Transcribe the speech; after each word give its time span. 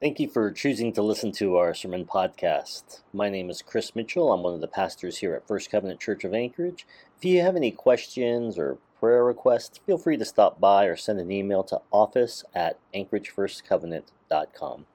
Thank 0.00 0.18
you 0.18 0.30
for 0.30 0.50
choosing 0.50 0.94
to 0.94 1.02
listen 1.02 1.30
to 1.32 1.58
our 1.58 1.74
sermon 1.74 2.06
podcast. 2.06 3.02
My 3.12 3.28
name 3.28 3.50
is 3.50 3.60
Chris 3.60 3.94
Mitchell. 3.94 4.32
I'm 4.32 4.42
one 4.42 4.54
of 4.54 4.62
the 4.62 4.66
pastors 4.66 5.18
here 5.18 5.34
at 5.34 5.46
First 5.46 5.70
Covenant 5.70 6.00
Church 6.00 6.24
of 6.24 6.32
Anchorage. 6.32 6.86
If 7.18 7.24
you 7.26 7.42
have 7.42 7.54
any 7.54 7.70
questions 7.70 8.56
or 8.56 8.78
prayer 8.98 9.26
requests, 9.26 9.76
feel 9.84 9.98
free 9.98 10.16
to 10.16 10.24
stop 10.24 10.58
by 10.58 10.86
or 10.86 10.96
send 10.96 11.20
an 11.20 11.30
email 11.30 11.62
to 11.64 11.82
office 11.92 12.44
at 12.54 12.78
anchoragefirstcovenant.com. 12.94 14.86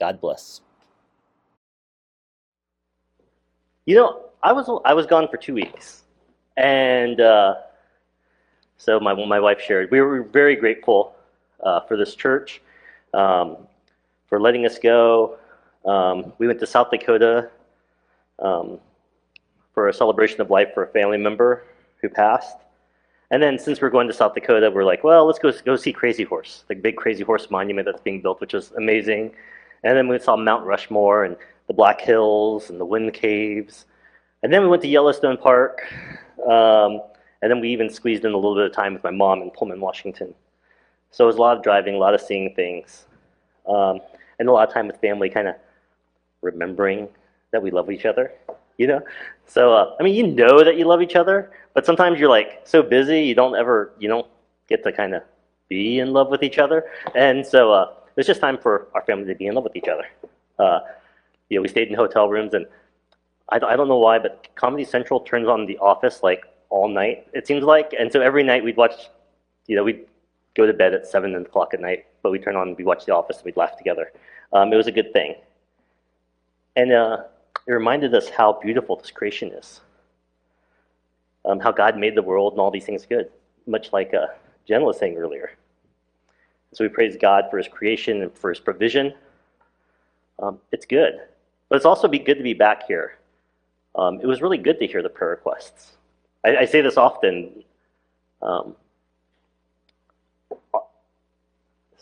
God 0.00 0.20
bless. 0.22 0.62
You 3.84 3.96
know, 3.96 4.24
I 4.42 4.52
was 4.54 4.70
I 4.86 4.94
was 4.94 5.04
gone 5.04 5.28
for 5.28 5.36
two 5.36 5.52
weeks, 5.52 6.04
and 6.56 7.20
uh, 7.20 7.56
so 8.78 8.98
my 9.00 9.12
my 9.12 9.38
wife 9.38 9.60
shared. 9.60 9.90
We 9.90 10.00
were 10.00 10.22
very 10.22 10.56
grateful 10.56 11.14
uh, 11.62 11.80
for 11.80 11.98
this 11.98 12.14
church. 12.14 12.62
Um, 13.12 13.58
for 14.28 14.40
letting 14.40 14.66
us 14.66 14.78
go. 14.78 15.36
Um, 15.84 16.32
we 16.38 16.46
went 16.46 16.60
to 16.60 16.66
South 16.66 16.90
Dakota 16.90 17.50
um, 18.38 18.78
for 19.74 19.88
a 19.88 19.92
celebration 19.92 20.40
of 20.40 20.50
life 20.50 20.68
for 20.74 20.84
a 20.84 20.88
family 20.88 21.18
member 21.18 21.64
who 22.00 22.08
passed. 22.08 22.56
And 23.30 23.42
then 23.42 23.58
since 23.58 23.80
we're 23.80 23.90
going 23.90 24.06
to 24.06 24.14
South 24.14 24.34
Dakota, 24.34 24.70
we're 24.70 24.84
like, 24.84 25.02
well, 25.02 25.26
let's 25.26 25.38
go 25.38 25.52
go 25.64 25.76
see 25.76 25.92
Crazy 25.92 26.22
Horse, 26.22 26.64
the 26.68 26.74
big 26.74 26.96
Crazy 26.96 27.24
Horse 27.24 27.50
monument 27.50 27.86
that's 27.86 28.00
being 28.00 28.20
built, 28.20 28.40
which 28.40 28.54
is 28.54 28.72
amazing. 28.76 29.32
And 29.82 29.96
then 29.96 30.08
we 30.08 30.18
saw 30.18 30.36
Mount 30.36 30.64
Rushmore 30.64 31.24
and 31.24 31.36
the 31.66 31.74
Black 31.74 32.00
Hills 32.00 32.70
and 32.70 32.80
the 32.80 32.84
Wind 32.84 33.12
Caves. 33.14 33.86
And 34.42 34.52
then 34.52 34.62
we 34.62 34.68
went 34.68 34.82
to 34.82 34.88
Yellowstone 34.88 35.36
Park. 35.36 35.82
Um, 36.48 37.00
and 37.42 37.50
then 37.50 37.60
we 37.60 37.70
even 37.70 37.90
squeezed 37.90 38.24
in 38.24 38.32
a 38.32 38.36
little 38.36 38.54
bit 38.54 38.66
of 38.66 38.72
time 38.72 38.94
with 38.94 39.02
my 39.04 39.10
mom 39.10 39.42
in 39.42 39.50
Pullman, 39.50 39.80
Washington. 39.80 40.34
So 41.10 41.24
it 41.24 41.26
was 41.26 41.36
a 41.36 41.40
lot 41.40 41.56
of 41.56 41.62
driving, 41.62 41.94
a 41.94 41.98
lot 41.98 42.14
of 42.14 42.20
seeing 42.20 42.54
things. 42.54 43.06
Um, 43.68 44.00
and 44.38 44.48
a 44.48 44.52
lot 44.52 44.68
of 44.68 44.74
time 44.74 44.86
with 44.86 45.00
family, 45.00 45.28
kind 45.28 45.48
of 45.48 45.54
remembering 46.42 47.08
that 47.52 47.62
we 47.62 47.70
love 47.70 47.90
each 47.90 48.04
other, 48.04 48.32
you 48.78 48.86
know? 48.86 49.00
So, 49.46 49.72
uh, 49.72 49.96
I 49.98 50.02
mean, 50.02 50.14
you 50.14 50.26
know 50.26 50.62
that 50.64 50.76
you 50.76 50.84
love 50.84 51.02
each 51.02 51.16
other, 51.16 51.50
but 51.74 51.86
sometimes 51.86 52.18
you're 52.18 52.28
like 52.28 52.62
so 52.64 52.82
busy, 52.82 53.20
you 53.22 53.34
don't 53.34 53.56
ever, 53.56 53.92
you 53.98 54.08
don't 54.08 54.26
get 54.68 54.82
to 54.84 54.92
kind 54.92 55.14
of 55.14 55.22
be 55.68 55.98
in 55.98 56.12
love 56.12 56.28
with 56.28 56.42
each 56.42 56.58
other. 56.58 56.84
And 57.14 57.46
so 57.46 57.72
uh, 57.72 57.92
it's 58.16 58.26
just 58.26 58.40
time 58.40 58.58
for 58.58 58.88
our 58.94 59.02
family 59.02 59.26
to 59.26 59.34
be 59.34 59.46
in 59.46 59.54
love 59.54 59.64
with 59.64 59.76
each 59.76 59.88
other. 59.88 60.06
Uh, 60.58 60.80
you 61.48 61.58
know, 61.58 61.62
we 61.62 61.68
stayed 61.68 61.88
in 61.88 61.94
hotel 61.94 62.28
rooms, 62.28 62.54
and 62.54 62.66
I, 63.50 63.56
I 63.56 63.76
don't 63.76 63.88
know 63.88 63.98
why, 63.98 64.18
but 64.18 64.48
Comedy 64.54 64.84
Central 64.84 65.20
turns 65.20 65.48
on 65.48 65.66
The 65.66 65.78
Office 65.78 66.22
like 66.22 66.44
all 66.70 66.88
night, 66.88 67.26
it 67.32 67.46
seems 67.46 67.62
like. 67.62 67.94
And 67.98 68.10
so 68.10 68.20
every 68.20 68.42
night 68.42 68.64
we'd 68.64 68.76
watch, 68.76 69.10
you 69.66 69.76
know, 69.76 69.84
we'd 69.84 70.06
go 70.56 70.66
to 70.66 70.72
bed 70.72 70.94
at 70.94 71.06
7 71.06 71.34
o'clock 71.36 71.74
at 71.74 71.80
night, 71.80 72.06
but 72.26 72.32
we 72.32 72.40
turned 72.40 72.56
on, 72.56 72.66
and 72.66 72.76
we 72.76 72.82
watched 72.82 73.06
The 73.06 73.14
Office, 73.14 73.36
and 73.36 73.44
we'd 73.44 73.56
laugh 73.56 73.76
together. 73.78 74.10
Um, 74.52 74.72
it 74.72 74.76
was 74.76 74.88
a 74.88 74.92
good 74.92 75.12
thing. 75.12 75.36
And 76.74 76.90
uh, 76.90 77.18
it 77.68 77.72
reminded 77.72 78.16
us 78.16 78.28
how 78.28 78.54
beautiful 78.60 78.96
this 78.96 79.12
creation 79.12 79.52
is. 79.52 79.80
Um, 81.44 81.60
how 81.60 81.70
God 81.70 81.96
made 81.96 82.16
the 82.16 82.24
world 82.24 82.54
and 82.54 82.60
all 82.60 82.72
these 82.72 82.84
things 82.84 83.06
good, 83.06 83.30
much 83.68 83.92
like 83.92 84.12
uh, 84.12 84.26
Jen 84.66 84.82
was 84.82 84.98
saying 84.98 85.16
earlier. 85.16 85.52
So 86.72 86.82
we 86.82 86.88
praise 86.88 87.16
God 87.16 87.44
for 87.48 87.58
his 87.58 87.68
creation 87.68 88.22
and 88.22 88.36
for 88.36 88.50
his 88.50 88.58
provision. 88.58 89.14
Um, 90.40 90.58
it's 90.72 90.84
good. 90.84 91.20
But 91.68 91.76
it's 91.76 91.86
also 91.86 92.08
be 92.08 92.18
good 92.18 92.38
to 92.38 92.42
be 92.42 92.54
back 92.54 92.88
here. 92.88 93.18
Um, 93.94 94.20
it 94.20 94.26
was 94.26 94.42
really 94.42 94.58
good 94.58 94.80
to 94.80 94.86
hear 94.88 95.00
the 95.00 95.08
prayer 95.08 95.30
requests. 95.30 95.92
I, 96.44 96.56
I 96.56 96.64
say 96.64 96.80
this 96.80 96.96
often. 96.96 97.62
Um, 98.42 98.74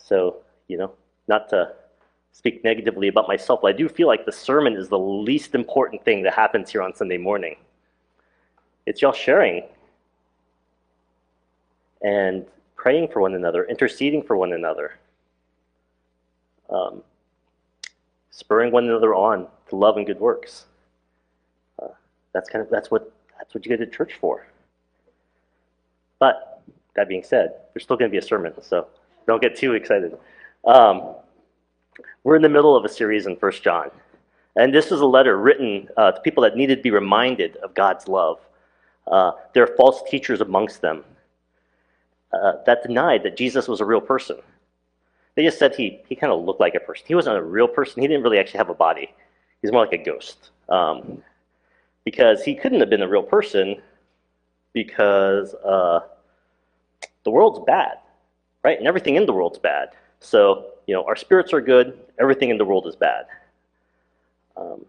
so, 0.05 0.37
you 0.67 0.77
know, 0.77 0.91
not 1.27 1.49
to 1.49 1.73
speak 2.31 2.63
negatively 2.63 3.07
about 3.07 3.27
myself, 3.27 3.61
but 3.63 3.69
I 3.69 3.77
do 3.77 3.89
feel 3.89 4.07
like 4.07 4.25
the 4.25 4.31
sermon 4.31 4.75
is 4.75 4.87
the 4.87 4.99
least 4.99 5.55
important 5.55 6.05
thing 6.05 6.21
that 6.23 6.33
happens 6.33 6.71
here 6.71 6.83
on 6.83 6.93
Sunday 6.93 7.17
morning. 7.17 7.55
It's 8.85 9.01
y'all 9.01 9.13
sharing 9.13 9.63
and 12.03 12.45
praying 12.75 13.07
for 13.07 13.19
one 13.19 13.33
another, 13.33 13.65
interceding 13.65 14.21
for 14.21 14.37
one 14.37 14.53
another, 14.53 14.99
um, 16.69 17.01
spurring 18.29 18.71
one 18.71 18.83
another 18.83 19.15
on 19.15 19.47
to 19.69 19.75
love 19.75 19.97
and 19.97 20.05
good 20.05 20.19
works. 20.19 20.65
Uh, 21.81 21.87
that's 22.31 22.47
kind 22.47 22.63
of 22.63 22.69
that's 22.69 22.91
what 22.91 23.11
that's 23.39 23.55
what 23.55 23.65
you 23.65 23.75
go 23.75 23.83
to 23.83 23.89
church 23.89 24.13
for. 24.21 24.45
But 26.19 26.61
that 26.95 27.07
being 27.07 27.23
said, 27.23 27.55
there's 27.73 27.83
still 27.83 27.97
going 27.97 28.11
to 28.11 28.13
be 28.13 28.19
a 28.19 28.27
sermon, 28.27 28.53
so 28.61 28.87
don't 29.27 29.41
get 29.41 29.55
too 29.55 29.73
excited. 29.73 30.17
Um, 30.65 31.15
we're 32.23 32.35
in 32.35 32.41
the 32.41 32.49
middle 32.49 32.75
of 32.75 32.85
a 32.85 32.89
series 32.89 33.27
in 33.27 33.35
First 33.35 33.63
John. 33.63 33.91
And 34.55 34.73
this 34.73 34.91
is 34.91 35.01
a 35.01 35.05
letter 35.05 35.37
written 35.37 35.89
uh, 35.97 36.11
to 36.13 36.21
people 36.21 36.43
that 36.43 36.55
needed 36.55 36.77
to 36.77 36.81
be 36.81 36.91
reminded 36.91 37.57
of 37.57 37.73
God's 37.73 38.07
love. 38.07 38.39
Uh, 39.07 39.31
there 39.53 39.63
are 39.63 39.75
false 39.75 40.01
teachers 40.09 40.41
amongst 40.41 40.81
them 40.81 41.03
uh, 42.33 42.53
that 42.65 42.81
denied 42.83 43.23
that 43.23 43.37
Jesus 43.37 43.67
was 43.67 43.81
a 43.81 43.85
real 43.85 44.01
person. 44.01 44.37
They 45.35 45.43
just 45.43 45.59
said 45.59 45.75
he, 45.75 46.01
he 46.07 46.15
kind 46.15 46.31
of 46.31 46.43
looked 46.43 46.61
like 46.61 46.75
a 46.75 46.79
person. 46.79 47.05
He 47.07 47.15
wasn't 47.15 47.37
a 47.37 47.43
real 47.43 47.67
person. 47.67 48.01
He 48.01 48.07
didn't 48.07 48.23
really 48.23 48.39
actually 48.39 48.59
have 48.59 48.69
a 48.69 48.73
body. 48.73 49.13
He's 49.61 49.71
more 49.71 49.85
like 49.85 49.93
a 49.93 50.03
ghost. 50.03 50.51
Um, 50.69 51.21
because 52.05 52.43
he 52.43 52.55
couldn't 52.55 52.79
have 52.79 52.89
been 52.89 53.01
a 53.01 53.07
real 53.07 53.23
person 53.23 53.81
because 54.73 55.53
uh, 55.55 56.01
the 57.23 57.31
world's 57.31 57.59
bad, 57.65 57.97
right? 58.65 58.79
And 58.79 58.87
everything 58.87 59.15
in 59.15 59.27
the 59.27 59.33
world's 59.33 59.59
bad. 59.59 59.89
So 60.19 60.65
you 60.87 60.95
know, 60.95 61.03
our 61.05 61.15
spirits 61.15 61.53
are 61.53 61.61
good, 61.61 61.97
everything 62.19 62.49
in 62.49 62.57
the 62.57 62.65
world 62.65 62.87
is 62.87 62.95
bad. 62.95 63.25
Um, 64.57 64.83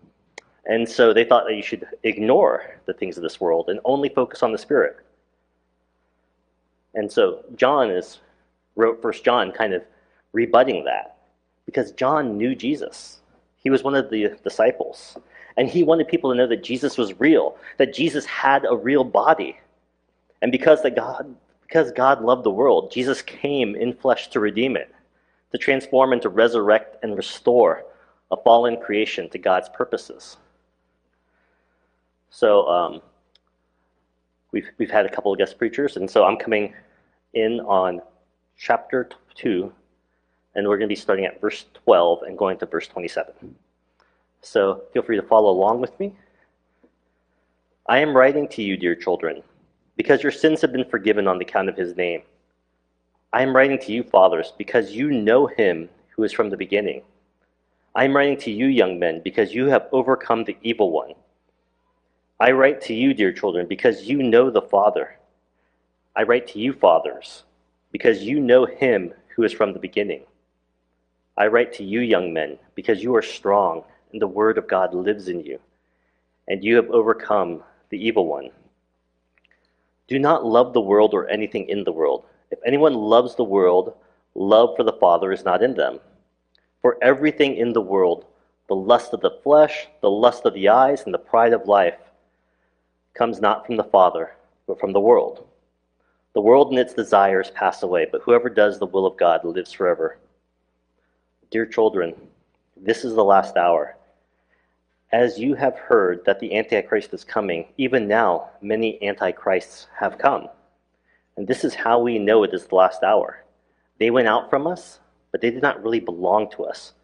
and 0.65 0.89
so 0.89 1.13
they 1.13 1.25
thought 1.25 1.45
that 1.47 1.55
you 1.55 1.63
should 1.63 1.87
ignore 2.03 2.79
the 2.87 2.95
things 2.95 3.19
of 3.19 3.23
this 3.23 3.39
world 3.39 3.69
and 3.69 3.79
only 3.85 4.09
focus 4.09 4.43
on 4.43 4.53
the 4.53 4.59
spirit. 4.59 4.97
And 6.95 7.13
so 7.13 7.45
John 7.55 7.91
is 7.91 8.21
wrote 8.77 9.03
First 9.03 9.25
John, 9.25 9.53
kind 9.53 9.75
of 9.75 9.83
rebutting 10.33 10.85
that, 10.85 11.17
because 11.67 11.93
John 11.93 12.39
knew 12.39 12.55
Jesus. 12.55 13.21
He 13.57 13.71
was 13.71 13.83
one 13.83 13.95
of 13.95 14.11
the 14.11 14.39
disciples, 14.43 15.19
and 15.59 15.69
he 15.69 15.83
wanted 15.83 16.09
people 16.09 16.31
to 16.31 16.37
know 16.37 16.47
that 16.47 16.65
Jesus 16.65 16.97
was 16.97 17.19
real, 17.21 17.57
that 17.77 17.93
Jesus 17.93 18.25
had 18.25 18.65
a 18.65 18.77
real 18.77 19.05
body, 19.05 19.59
and 20.41 20.51
because 20.51 20.83
that 20.83 20.97
God, 20.97 21.35
because 21.67 21.91
God 21.93 22.23
loved 22.23 22.45
the 22.45 22.51
world, 22.51 22.93
Jesus 22.93 23.23
came 23.23 23.75
in 23.75 23.93
flesh 23.93 24.29
to 24.29 24.41
redeem 24.41 24.77
it 24.77 24.95
to 25.53 25.59
transform 25.59 26.13
and 26.13 26.23
to 26.23 26.29
resurrect 26.29 26.97
and 27.03 27.17
restore 27.17 27.85
a 28.31 28.37
fallen 28.37 28.77
creation 28.77 29.29
to 29.31 29.39
God's 29.39 29.69
purposes. 29.69 30.37
So 32.31 32.69
um, 32.69 33.01
we've, 34.53 34.69
we've 34.79 34.91
had 34.91 35.07
a 35.07 35.09
couple 35.09 35.33
of 35.33 35.39
guest 35.39 35.59
preachers, 35.59 35.97
and 35.97 36.11
so 36.11 36.25
I'm 36.25 36.37
coming 36.37 36.75
in 37.35 37.61
on 37.61 38.03
chapter 38.59 39.09
2, 39.37 39.73
and 40.55 40.67
we're 40.67 40.77
going 40.77 40.89
to 40.89 40.93
be 40.93 41.01
starting 41.01 41.25
at 41.25 41.41
verse 41.41 41.67
12 41.85 42.23
and 42.23 42.37
going 42.37 42.59
to 42.59 42.67
verse 42.67 42.89
27. 42.89 43.55
So 44.43 44.83
feel 44.93 45.03
free 45.03 45.17
to 45.17 45.23
follow 45.23 45.51
along 45.51 45.81
with 45.81 45.99
me. 45.99 46.13
I 47.87 47.99
am 47.99 48.17
writing 48.17 48.49
to 48.49 48.63
you, 48.63 48.77
dear 48.77 48.95
children, 48.95 49.43
because 49.97 50.23
your 50.23 50.33
sins 50.33 50.61
have 50.61 50.73
been 50.73 50.85
forgiven 50.85 51.27
on 51.27 51.41
account 51.41 51.69
of 51.69 51.77
his 51.77 51.97
name. 51.97 52.23
I 53.33 53.43
am 53.43 53.55
writing 53.55 53.79
to 53.81 53.93
you, 53.93 54.03
fathers, 54.03 54.53
because 54.57 54.93
you 54.93 55.11
know 55.11 55.47
him 55.47 55.89
who 56.11 56.23
is 56.23 56.33
from 56.33 56.51
the 56.51 56.57
beginning. 56.57 57.03
I 57.95 58.05
am 58.05 58.15
writing 58.15 58.37
to 58.39 58.51
you, 58.51 58.67
young 58.67 58.99
men, 58.99 59.21
because 59.25 59.55
you 59.55 59.67
have 59.67 59.89
overcome 59.93 60.45
the 60.45 60.57
evil 60.63 60.91
one. 60.91 61.15
I 62.39 62.53
write 62.53 62.83
to 62.83 62.95
you, 62.95 63.15
dear 63.15 63.33
children, 63.33 63.67
because 63.67 64.05
you 64.05 64.23
know 64.23 64.51
the 64.51 64.63
Father. 64.63 65.19
I 66.15 66.23
write 66.23 66.47
to 66.49 66.59
you, 66.59 66.75
fathers, 66.75 67.45
because 67.93 68.23
you 68.23 68.39
know 68.39 68.67
him 68.67 69.15
who 69.29 69.45
is 69.45 69.53
from 69.53 69.73
the 69.73 69.79
beginning. 69.79 70.23
I 71.39 71.47
write 71.47 71.73
to 71.75 71.85
you, 71.85 72.01
young 72.01 72.33
men, 72.33 72.59
because 72.75 73.03
you 73.03 73.15
are 73.15 73.23
strong, 73.23 73.85
and 74.13 74.21
the 74.21 74.27
word 74.27 74.59
of 74.59 74.69
God 74.69 74.95
lives 74.95 75.29
in 75.29 75.41
you, 75.41 75.59
and 76.49 76.63
you 76.63 76.77
have 76.77 76.91
overcome 76.91 77.63
the 77.91 77.99
evil 77.99 78.27
one. 78.27 78.51
Do 80.09 80.19
not 80.19 80.45
love 80.45 80.73
the 80.73 80.81
world 80.81 81.15
or 81.15 81.29
anything 81.29 81.69
in 81.69 81.85
the 81.85 81.93
world. 81.93 82.25
If 82.51 82.61
anyone 82.65 82.95
loves 82.95 83.35
the 83.35 83.45
world, 83.45 83.95
love 84.35 84.77
for 84.77 84.85
the 84.85 84.93
Father 84.93 85.33
is 85.33 85.45
not 85.45 85.63
in 85.63 85.75
them. 85.75 85.99
For 86.81 86.97
everything 87.03 87.57
in 87.57 87.73
the 87.73 87.81
world, 87.81 88.25
the 88.69 88.77
lust 88.77 89.13
of 89.13 89.21
the 89.21 89.39
flesh, 89.43 89.89
the 90.03 90.11
lust 90.11 90.45
of 90.45 90.55
the 90.55 90.69
eyes, 90.69 91.03
and 91.03 91.13
the 91.13 91.19
pride 91.19 91.53
of 91.53 91.67
life, 91.67 91.99
comes 93.15 93.41
not 93.41 93.67
from 93.67 93.77
the 93.77 93.85
Father, 93.85 94.33
but 94.67 94.79
from 94.79 94.93
the 94.93 95.01
world. 95.01 95.47
The 96.35 96.41
world 96.41 96.71
and 96.71 96.79
its 96.79 96.95
desires 96.95 97.51
pass 97.51 97.83
away, 97.83 98.07
but 98.11 98.21
whoever 98.23 98.49
does 98.49 98.79
the 98.79 98.87
will 98.87 99.07
of 99.07 99.17
God 99.17 99.45
lives 99.45 99.73
forever. 99.73 100.19
Dear 101.51 101.67
children, 101.67 102.15
this 102.77 103.05
is 103.05 103.15
the 103.15 103.25
last 103.25 103.57
hour. 103.57 103.97
As 105.13 105.39
you 105.39 105.55
have 105.55 105.79
heard 105.79 106.25
that 106.25 106.41
the 106.41 106.57
Antichrist 106.57 107.15
is 107.15 107.23
coming, 107.23 107.67
even 107.79 108.09
now 108.09 108.51
many 108.61 109.01
Antichrists 109.01 109.87
have 109.97 110.19
come. 110.19 110.49
And 111.37 111.47
this 111.47 111.63
is 111.63 111.77
how 111.77 112.01
we 112.01 112.19
know 112.19 112.43
it 112.43 112.53
is 112.53 112.67
the 112.67 112.75
last 112.75 113.05
hour. 113.05 113.45
They 114.01 114.11
went 114.11 114.27
out 114.27 114.51
from 114.51 114.67
us, 114.67 114.99
but 115.31 115.41
they 115.41 115.51
did 115.51 115.63
not 115.63 115.81
really 115.81 116.01
belong 116.01 116.51
to 116.51 116.65
us. 116.65 116.95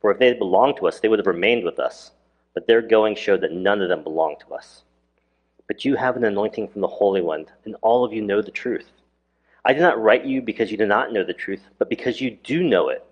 For 0.00 0.10
if 0.10 0.18
they 0.18 0.28
had 0.28 0.38
belonged 0.38 0.78
to 0.78 0.88
us, 0.88 1.00
they 1.00 1.08
would 1.08 1.18
have 1.18 1.26
remained 1.26 1.64
with 1.64 1.78
us. 1.78 2.12
But 2.54 2.66
their 2.66 2.80
going 2.80 3.14
showed 3.14 3.42
that 3.42 3.52
none 3.52 3.82
of 3.82 3.90
them 3.90 4.02
belonged 4.02 4.40
to 4.40 4.54
us. 4.54 4.84
But 5.66 5.84
you 5.84 5.96
have 5.96 6.16
an 6.16 6.24
anointing 6.24 6.68
from 6.68 6.80
the 6.80 6.88
Holy 6.88 7.20
One, 7.20 7.44
and 7.66 7.76
all 7.82 8.04
of 8.04 8.12
you 8.12 8.22
know 8.22 8.40
the 8.40 8.50
truth. 8.50 8.90
I 9.66 9.74
do 9.74 9.80
not 9.80 10.02
write 10.02 10.24
you 10.24 10.40
because 10.40 10.70
you 10.70 10.78
do 10.78 10.86
not 10.86 11.12
know 11.12 11.24
the 11.24 11.34
truth, 11.34 11.60
but 11.78 11.90
because 11.90 12.22
you 12.22 12.38
do 12.42 12.62
know 12.62 12.88
it, 12.88 13.04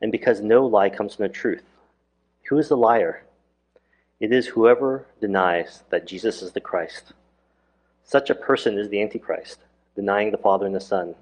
and 0.00 0.10
because 0.10 0.40
no 0.40 0.64
lie 0.64 0.88
comes 0.88 1.14
from 1.14 1.24
the 1.24 1.32
truth. 1.32 1.62
Who 2.48 2.58
is 2.58 2.70
the 2.70 2.76
liar? 2.76 3.22
It 4.18 4.32
is 4.32 4.46
whoever 4.46 5.06
denies 5.20 5.82
that 5.90 6.06
Jesus 6.06 6.40
is 6.40 6.52
the 6.52 6.60
Christ. 6.60 7.12
Such 8.04 8.30
a 8.30 8.34
person 8.34 8.78
is 8.78 8.88
the 8.88 9.02
Antichrist, 9.02 9.58
denying 9.94 10.30
the 10.30 10.38
Father 10.38 10.64
and 10.64 10.74
the 10.74 10.80
Son. 10.80 11.14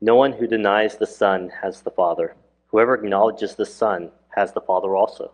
No 0.00 0.16
one 0.16 0.32
who 0.32 0.48
denies 0.48 0.96
the 0.96 1.06
Son 1.06 1.52
has 1.62 1.82
the 1.82 1.92
Father. 1.92 2.34
Whoever 2.68 2.94
acknowledges 2.94 3.54
the 3.54 3.64
Son 3.64 4.10
has 4.30 4.52
the 4.52 4.60
Father 4.60 4.96
also. 4.96 5.30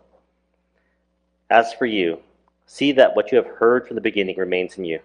As 1.49 1.73
for 1.73 1.87
you, 1.87 2.19
see 2.67 2.91
that 2.91 3.15
what 3.15 3.31
you 3.31 3.37
have 3.37 3.47
heard 3.47 3.87
from 3.87 3.95
the 3.95 4.01
beginning 4.01 4.37
remains 4.37 4.77
in 4.77 4.85
you. 4.85 4.99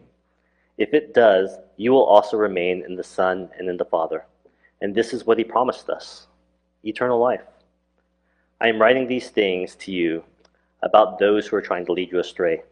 If 0.76 0.92
it 0.92 1.14
does, 1.14 1.56
you 1.78 1.90
will 1.90 2.04
also 2.04 2.36
remain 2.36 2.84
in 2.84 2.96
the 2.96 3.02
Son 3.02 3.48
and 3.58 3.66
in 3.68 3.78
the 3.78 3.84
Father. 3.86 4.26
And 4.82 4.94
this 4.94 5.14
is 5.14 5.24
what 5.24 5.38
he 5.38 5.44
promised 5.44 5.88
us 5.88 6.26
eternal 6.84 7.18
life. 7.18 7.40
I 8.60 8.68
am 8.68 8.80
writing 8.80 9.06
these 9.06 9.30
things 9.30 9.74
to 9.76 9.90
you 9.90 10.22
about 10.86 11.18
those 11.18 11.46
who 11.46 11.56
are 11.56 11.62
trying 11.62 11.84
to 11.84 11.92
lead 11.92 12.12
you 12.12 12.20
astray. 12.20 12.62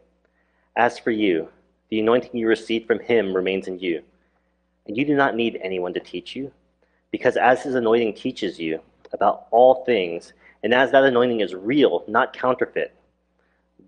As 0.77 0.97
for 0.97 1.11
you, 1.11 1.49
the 1.89 1.99
anointing 1.99 2.31
you 2.33 2.47
received 2.47 2.87
from 2.87 2.99
him 3.01 3.35
remains 3.35 3.67
in 3.67 3.77
you, 3.77 4.01
and 4.87 4.97
you 4.97 5.05
do 5.05 5.15
not 5.15 5.35
need 5.35 5.59
anyone 5.61 5.93
to 5.93 5.99
teach 5.99 6.35
you, 6.35 6.51
because 7.11 7.35
as 7.35 7.61
his 7.61 7.75
anointing 7.75 8.13
teaches 8.13 8.57
you 8.57 8.79
about 9.11 9.47
all 9.51 9.83
things, 9.83 10.33
and 10.63 10.73
as 10.73 10.91
that 10.91 11.03
anointing 11.03 11.41
is 11.41 11.53
real, 11.53 12.03
not 12.07 12.33
counterfeit, 12.33 12.95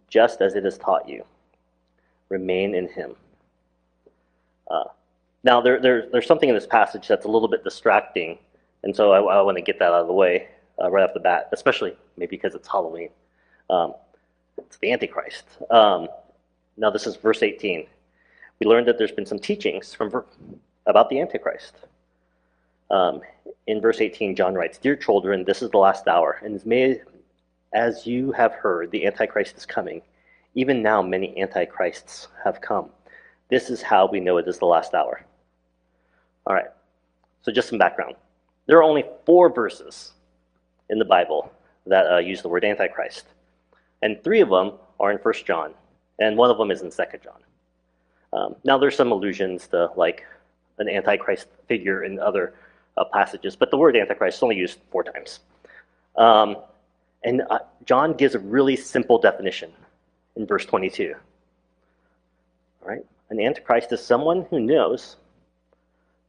just 0.09 0.41
as 0.41 0.55
it 0.55 0.65
has 0.65 0.77
taught 0.77 1.07
you, 1.07 1.23
remain 2.29 2.75
in 2.75 2.89
him. 2.89 3.15
Uh, 4.69 4.83
now, 5.43 5.61
there, 5.61 5.79
there, 5.79 6.07
there's 6.11 6.27
something 6.27 6.49
in 6.49 6.55
this 6.55 6.67
passage 6.67 7.07
that's 7.07 7.25
a 7.25 7.29
little 7.29 7.47
bit 7.47 7.63
distracting, 7.63 8.37
and 8.83 8.93
so 8.93 9.13
I, 9.13 9.19
I 9.37 9.41
want 9.41 9.57
to 9.57 9.63
get 9.63 9.79
that 9.79 9.93
out 9.93 10.01
of 10.01 10.07
the 10.07 10.13
way 10.13 10.49
uh, 10.81 10.91
right 10.91 11.03
off 11.03 11.13
the 11.13 11.21
bat, 11.21 11.47
especially 11.53 11.95
maybe 12.17 12.35
because 12.35 12.55
it's 12.55 12.67
Halloween. 12.67 13.09
Um, 13.69 13.93
it's 14.57 14.77
the 14.77 14.91
Antichrist. 14.91 15.45
Um, 15.69 16.07
now, 16.77 16.89
this 16.89 17.07
is 17.07 17.15
verse 17.15 17.43
18. 17.43 17.87
We 18.59 18.67
learned 18.67 18.87
that 18.87 18.97
there's 18.97 19.11
been 19.11 19.25
some 19.25 19.39
teachings 19.39 19.93
from 19.93 20.23
about 20.85 21.09
the 21.09 21.19
Antichrist. 21.19 21.75
Um, 22.89 23.21
in 23.67 23.81
verse 23.81 23.99
18, 23.99 24.35
John 24.35 24.55
writes, 24.55 24.77
Dear 24.77 24.95
children, 24.95 25.43
this 25.43 25.61
is 25.61 25.69
the 25.71 25.77
last 25.77 26.07
hour, 26.07 26.39
and 26.43 26.55
as, 26.55 26.65
may, 26.65 27.01
as 27.73 28.07
you 28.07 28.31
have 28.31 28.53
heard, 28.53 28.91
the 28.91 29.05
Antichrist 29.05 29.57
is 29.57 29.65
coming. 29.65 30.01
Even 30.55 30.81
now, 30.81 31.01
many 31.01 31.39
Antichrists 31.39 32.29
have 32.43 32.61
come. 32.61 32.89
This 33.49 33.69
is 33.69 33.81
how 33.81 34.07
we 34.07 34.19
know 34.19 34.37
it 34.37 34.47
is 34.47 34.57
the 34.57 34.65
last 34.65 34.93
hour. 34.93 35.21
All 36.45 36.55
right, 36.55 36.67
so 37.41 37.51
just 37.51 37.69
some 37.69 37.77
background. 37.77 38.15
There 38.67 38.77
are 38.77 38.83
only 38.83 39.03
four 39.25 39.53
verses 39.53 40.13
in 40.89 40.99
the 40.99 41.05
Bible 41.05 41.51
that 41.85 42.11
uh, 42.11 42.17
use 42.17 42.41
the 42.41 42.49
word 42.49 42.63
Antichrist, 42.63 43.25
and 44.01 44.21
three 44.23 44.41
of 44.41 44.49
them 44.49 44.73
are 44.99 45.11
in 45.11 45.17
First 45.19 45.45
John, 45.45 45.73
and 46.19 46.37
one 46.37 46.49
of 46.49 46.57
them 46.57 46.71
is 46.71 46.81
in 46.81 46.91
Second 46.91 47.21
John. 47.23 47.41
Um, 48.33 48.55
now, 48.63 48.77
there's 48.77 48.95
some 48.95 49.11
allusions 49.11 49.67
to 49.69 49.89
like 49.95 50.25
an 50.79 50.89
Antichrist 50.89 51.47
figure 51.67 52.03
in 52.03 52.19
other 52.19 52.53
uh, 52.97 53.05
passages, 53.13 53.55
but 53.55 53.71
the 53.71 53.77
word 53.77 53.95
Antichrist 53.95 54.37
is 54.37 54.43
only 54.43 54.57
used 54.57 54.79
four 54.91 55.03
times. 55.03 55.39
Um, 56.17 56.57
and 57.23 57.43
uh, 57.49 57.59
John 57.85 58.13
gives 58.13 58.35
a 58.35 58.39
really 58.39 58.75
simple 58.75 59.17
definition 59.17 59.71
in 60.35 60.45
verse 60.45 60.65
22. 60.65 61.15
All 62.81 62.89
right? 62.89 63.05
An 63.29 63.39
Antichrist 63.39 63.91
is 63.91 64.03
someone 64.03 64.45
who 64.49 64.59
knows 64.59 65.17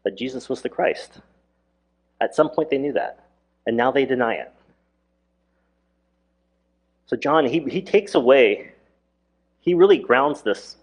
that 0.04 0.16
Jesus 0.16 0.48
was 0.48 0.62
the 0.62 0.68
Christ. 0.68 1.20
At 2.20 2.34
some 2.34 2.48
point, 2.48 2.70
they 2.70 2.78
knew 2.78 2.92
that, 2.92 3.24
and 3.66 3.76
now 3.76 3.90
they 3.90 4.04
deny 4.04 4.34
it. 4.34 4.52
So, 7.08 7.16
John, 7.16 7.44
he, 7.46 7.60
he 7.60 7.82
takes 7.82 8.14
away, 8.14 8.72
he 9.60 9.74
really 9.74 9.98
grounds 9.98 10.42
this 10.42 10.76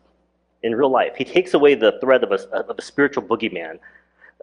in 0.64 0.76
real 0.76 0.90
life. 0.90 1.16
He 1.16 1.24
takes 1.24 1.54
away 1.54 1.76
the 1.76 1.98
threat 2.02 2.24
of 2.24 2.32
a, 2.32 2.50
of 2.50 2.78
a 2.78 2.82
spiritual 2.82 3.24
boogeyman, 3.24 3.80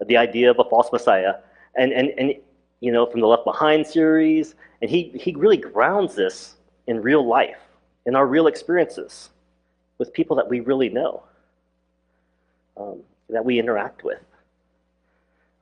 the 0.07 0.17
idea 0.17 0.51
of 0.51 0.59
a 0.59 0.65
false 0.65 0.91
Messiah, 0.93 1.35
and, 1.77 1.93
and, 1.93 2.11
and 2.19 2.35
you 2.81 2.93
know, 2.93 3.07
from 3.07 3.21
the 3.21 3.27
Left 3.27 3.45
Behind 3.45 3.87
series, 3.87 4.55
and 4.81 4.91
he, 4.91 5.13
he 5.15 5.35
really 5.35 5.57
grounds 5.57 6.15
this 6.15 6.55
in 6.87 7.03
real 7.03 7.27
life, 7.27 7.59
in 8.07 8.15
our 8.17 8.27
real 8.27 8.47
experiences 8.47 9.31
with 9.99 10.13
people 10.13 10.37
that 10.37 10.49
we 10.49 10.61
really 10.61 10.89
know 10.89 11.23
um, 12.77 13.01
that 13.29 13.45
we 13.45 13.59
interact 13.59 14.05
with. 14.05 14.25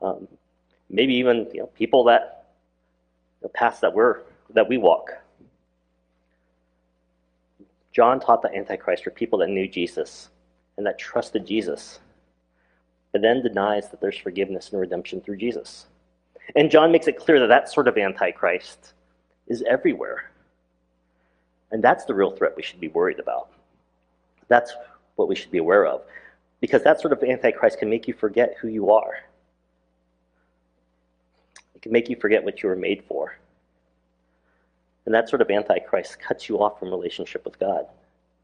Um, 0.02 0.28
maybe 0.88 1.14
even 1.14 1.48
you 1.52 1.60
know, 1.60 1.66
people 1.66 2.04
that 2.04 2.46
the 3.42 3.48
paths 3.48 3.80
that 3.80 3.92
we're 3.92 4.20
that 4.54 4.68
we 4.68 4.78
walk. 4.78 5.12
John 8.00 8.18
taught 8.18 8.40
the 8.40 8.56
Antichrist 8.56 9.04
for 9.04 9.10
people 9.10 9.38
that 9.40 9.50
knew 9.50 9.68
Jesus 9.68 10.30
and 10.78 10.86
that 10.86 10.98
trusted 10.98 11.46
Jesus, 11.46 12.00
but 13.12 13.20
then 13.20 13.42
denies 13.42 13.90
that 13.90 14.00
there's 14.00 14.16
forgiveness 14.16 14.70
and 14.70 14.80
redemption 14.80 15.20
through 15.20 15.36
Jesus. 15.36 15.84
And 16.56 16.70
John 16.70 16.92
makes 16.92 17.08
it 17.08 17.18
clear 17.18 17.38
that 17.40 17.48
that 17.48 17.70
sort 17.70 17.88
of 17.88 17.98
Antichrist 17.98 18.94
is 19.48 19.62
everywhere. 19.68 20.30
And 21.72 21.84
that's 21.84 22.06
the 22.06 22.14
real 22.14 22.30
threat 22.30 22.56
we 22.56 22.62
should 22.62 22.80
be 22.80 22.88
worried 22.88 23.18
about. 23.18 23.50
That's 24.48 24.72
what 25.16 25.28
we 25.28 25.36
should 25.36 25.50
be 25.50 25.58
aware 25.58 25.84
of. 25.84 26.00
Because 26.62 26.82
that 26.84 27.02
sort 27.02 27.12
of 27.12 27.22
Antichrist 27.22 27.80
can 27.80 27.90
make 27.90 28.08
you 28.08 28.14
forget 28.14 28.56
who 28.62 28.68
you 28.68 28.90
are. 28.92 29.18
It 31.74 31.82
can 31.82 31.92
make 31.92 32.08
you 32.08 32.16
forget 32.16 32.44
what 32.44 32.62
you 32.62 32.70
were 32.70 32.76
made 32.76 33.04
for. 33.06 33.36
And 35.10 35.14
that 35.16 35.28
sort 35.28 35.42
of 35.42 35.50
Antichrist 35.50 36.20
cuts 36.20 36.48
you 36.48 36.62
off 36.62 36.78
from 36.78 36.90
relationship 36.90 37.44
with 37.44 37.58
God. 37.58 37.84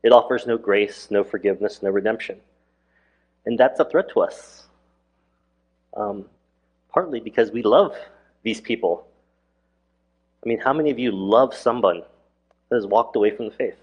It 0.03 0.11
offers 0.11 0.49
no 0.49 0.59
grace, 0.59 1.07
no 1.13 1.23
forgiveness, 1.23 1.81
no 1.81 1.91
redemption. 1.91 2.41
And 3.45 3.57
that's 3.57 3.79
a 3.79 3.85
threat 3.85 4.09
to 4.15 4.23
us. 4.23 4.67
Um, 5.97 6.25
partly 6.89 7.21
because 7.21 7.53
we 7.53 7.63
love 7.63 7.95
these 8.43 8.61
people. 8.61 9.07
I 10.45 10.49
mean, 10.49 10.59
how 10.59 10.73
many 10.73 10.91
of 10.91 10.99
you 10.99 11.13
love 11.13 11.55
someone 11.55 12.03
that 12.69 12.75
has 12.75 12.85
walked 12.85 13.15
away 13.15 13.31
from 13.31 13.45
the 13.45 13.53
faith? 13.53 13.79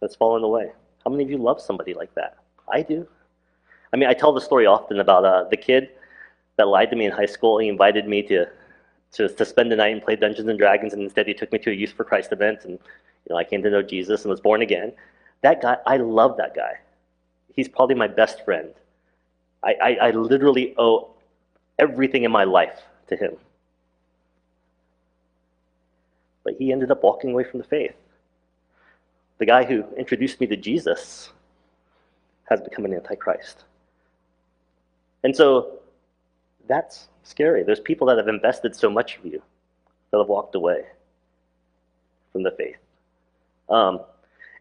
That's 0.00 0.16
fallen 0.16 0.42
away. 0.42 0.72
How 1.04 1.12
many 1.12 1.22
of 1.22 1.30
you 1.30 1.38
love 1.38 1.60
somebody 1.60 1.94
like 1.94 2.12
that? 2.16 2.38
I 2.68 2.82
do. 2.82 3.06
I 3.92 3.96
mean, 3.96 4.08
I 4.08 4.14
tell 4.14 4.32
the 4.32 4.40
story 4.40 4.66
often 4.66 4.98
about 4.98 5.24
uh, 5.24 5.44
the 5.44 5.56
kid 5.56 5.90
that 6.56 6.66
lied 6.66 6.90
to 6.90 6.96
me 6.96 7.04
in 7.04 7.12
high 7.12 7.26
school. 7.26 7.58
He 7.58 7.68
invited 7.68 8.08
me 8.08 8.24
to, 8.24 8.48
to, 9.12 9.28
to 9.28 9.44
spend 9.44 9.72
the 9.72 9.76
night 9.76 9.92
and 9.92 10.02
play 10.02 10.16
Dungeons 10.16 10.48
and 10.48 10.58
Dragons, 10.58 10.92
and 10.92 11.02
instead 11.02 11.26
he 11.26 11.34
took 11.34 11.52
me 11.52 11.58
to 11.60 11.70
a 11.70 11.74
Youth 11.74 11.92
for 11.92 12.04
Christ 12.04 12.32
event, 12.32 12.60
and 12.64 12.72
you 12.72 13.30
know, 13.30 13.36
I 13.36 13.44
came 13.44 13.62
to 13.62 13.70
know 13.70 13.82
Jesus 13.82 14.22
and 14.22 14.30
was 14.30 14.40
born 14.40 14.62
again. 14.62 14.92
That 15.42 15.62
guy, 15.62 15.76
I 15.86 15.96
love 15.96 16.36
that 16.36 16.54
guy. 16.54 16.78
He's 17.54 17.68
probably 17.68 17.94
my 17.94 18.08
best 18.08 18.44
friend. 18.44 18.72
I, 19.62 19.74
I, 19.82 19.94
I 19.94 20.10
literally 20.12 20.74
owe 20.78 21.10
everything 21.78 22.24
in 22.24 22.30
my 22.30 22.44
life 22.44 22.80
to 23.08 23.16
him. 23.16 23.36
But 26.44 26.54
he 26.58 26.72
ended 26.72 26.90
up 26.90 27.02
walking 27.02 27.32
away 27.32 27.44
from 27.44 27.58
the 27.58 27.66
faith 27.66 27.94
the 29.40 29.46
guy 29.46 29.64
who 29.64 29.84
introduced 29.96 30.38
me 30.38 30.46
to 30.46 30.56
Jesus 30.56 31.32
has 32.44 32.60
become 32.60 32.84
an 32.84 32.92
antichrist. 32.92 33.64
And 35.24 35.34
so 35.34 35.80
that's 36.70 37.08
scary. 37.24 37.62
There's 37.62 37.80
people 37.80 38.06
that 38.06 38.16
have 38.16 38.28
invested 38.28 38.74
so 38.74 38.88
much 38.88 39.18
of 39.18 39.26
you 39.26 39.42
that 40.10 40.18
have 40.18 40.28
walked 40.28 40.54
away 40.54 40.84
from 42.32 42.42
the 42.42 42.52
faith. 42.52 42.76
Um, 43.68 44.00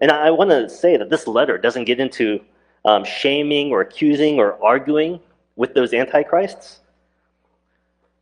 and 0.02 0.12
I, 0.12 0.32
want 0.32 0.50
to 0.50 0.70
say 0.70 0.98
that 0.98 1.10
this 1.10 1.28
letter 1.28 1.58
doesn't 1.58 1.86
get 1.86 2.00
into 2.00 2.42
um, 2.86 3.04
shaming 3.04 3.72
or 3.72 3.82
accusing 3.82 4.40
or 4.40 4.64
arguing 4.64 5.20
with 5.56 5.74
those 5.74 5.94
antichrists. 5.94 6.80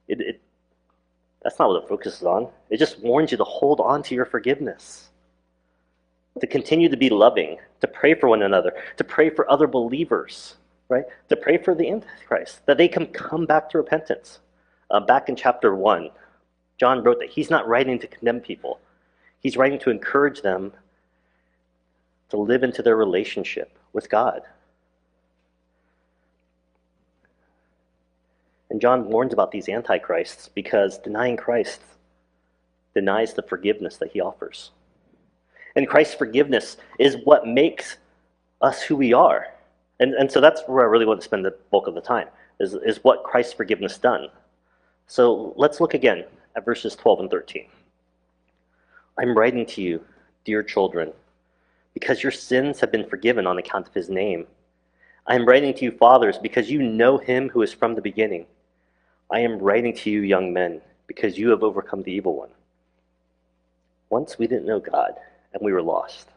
It, 0.08 0.22
it, 0.22 0.42
that's 1.44 1.60
not 1.60 1.70
what 1.70 1.84
it 1.84 1.90
focuses 1.90 2.24
on. 2.24 2.48
It 2.70 2.78
just 2.78 3.00
warns 3.00 3.32
you 3.32 3.38
to 3.38 3.44
hold 3.44 3.80
on 3.80 4.04
to 4.04 4.16
your 4.16 4.26
forgiveness 4.26 5.10
to 6.40 6.48
continue 6.48 6.90
to 6.90 6.98
be 6.98 7.10
loving, 7.10 7.58
to 7.82 7.88
pray 7.88 8.14
for 8.14 8.30
one 8.30 8.44
another, 8.44 8.74
to 8.98 9.04
pray 9.04 9.30
for 9.30 9.50
other 9.52 9.68
believers, 9.68 10.56
right? 10.90 11.06
To 11.30 11.36
pray 11.36 11.58
for 11.58 11.76
the 11.76 11.90
Antichrist, 11.90 12.66
that 12.66 12.78
they 12.78 12.88
can 12.88 13.08
come 13.08 13.46
back 13.46 13.70
to 13.70 13.78
repentance. 13.78 14.40
Uh, 14.90 15.00
back 15.00 15.30
in 15.30 15.36
chapter 15.36 15.76
1, 15.76 16.10
John 16.80 17.04
wrote 17.04 17.20
that 17.20 17.30
he's 17.30 17.50
not 17.50 17.68
writing 17.68 18.00
to 18.00 18.08
condemn 18.08 18.40
people, 18.40 18.80
he's 19.40 19.58
writing 19.58 19.80
to 19.80 19.90
encourage 19.90 20.42
them 20.42 20.74
to 22.30 22.38
live 22.38 22.64
into 22.64 22.82
their 22.82 22.96
relationship 22.96 23.78
with 23.94 24.10
God. 24.10 24.42
And 28.70 28.78
And 28.78 28.82
John 28.84 29.10
warns 29.10 29.34
about 29.34 29.50
these 29.50 29.70
antichrists 29.70 30.50
because 30.50 31.00
denying 31.00 31.36
Christ 31.36 31.82
denies 32.94 33.34
the 33.34 33.42
forgiveness 33.42 33.98
that 33.98 34.12
he 34.12 34.22
offers. 34.22 34.70
And 35.76 35.88
Christ's 35.88 36.14
forgiveness 36.14 36.78
is 37.00 37.18
what 37.24 37.48
makes 37.48 37.98
us 38.62 38.84
who 38.84 38.96
we 38.96 39.14
are. 39.14 39.48
And, 40.00 40.14
and 40.14 40.32
so 40.32 40.40
that's 40.40 40.62
where 40.68 40.86
I 40.86 40.90
really 40.90 41.06
want 41.06 41.20
to 41.22 41.26
spend 41.26 41.46
the 41.46 41.56
bulk 41.72 41.88
of 41.88 41.96
the 41.96 42.02
time, 42.02 42.28
is, 42.60 42.76
is 42.86 43.04
what 43.04 43.24
Christ's 43.24 43.54
forgiveness 43.54 43.98
done. 43.98 44.28
So 45.08 45.54
let's 45.58 45.80
look 45.80 45.94
again 45.94 46.26
at 46.56 46.66
verses 46.66 46.96
12 46.96 47.22
and 47.22 47.32
13. 47.32 47.68
I'm 49.18 49.38
writing 49.38 49.66
to 49.68 49.82
you, 49.82 50.04
dear 50.44 50.62
children, 50.62 51.12
because 51.94 52.22
your 52.22 52.32
sins 52.32 52.80
have 52.80 52.92
been 52.92 53.10
forgiven 53.10 53.48
on 53.48 53.58
account 53.58 53.88
of 53.88 53.94
his 53.94 54.10
name. 54.10 54.46
I 55.26 55.36
am 55.36 55.46
writing 55.46 55.74
to 55.74 55.86
you, 55.86 55.92
fathers, 55.92 56.38
because 56.38 56.70
you 56.70 56.82
know 56.84 57.18
him 57.18 57.50
who 57.50 57.64
is 57.64 57.74
from 57.74 57.96
the 57.96 58.02
beginning. 58.02 58.46
I 59.32 59.40
am 59.40 59.58
writing 59.58 59.96
to 59.96 60.10
you, 60.10 60.22
young 60.22 60.54
men, 60.54 60.82
because 61.08 61.38
you 61.38 61.50
have 61.50 61.64
overcome 61.64 62.04
the 62.04 62.14
evil 62.14 62.36
one. 62.36 62.50
Once 64.10 64.38
we 64.38 64.48
didn't 64.48 64.68
know 64.68 64.80
God, 64.80 65.16
and 65.54 65.66
we 65.66 65.74
were 65.74 65.82
lost. 65.82 66.28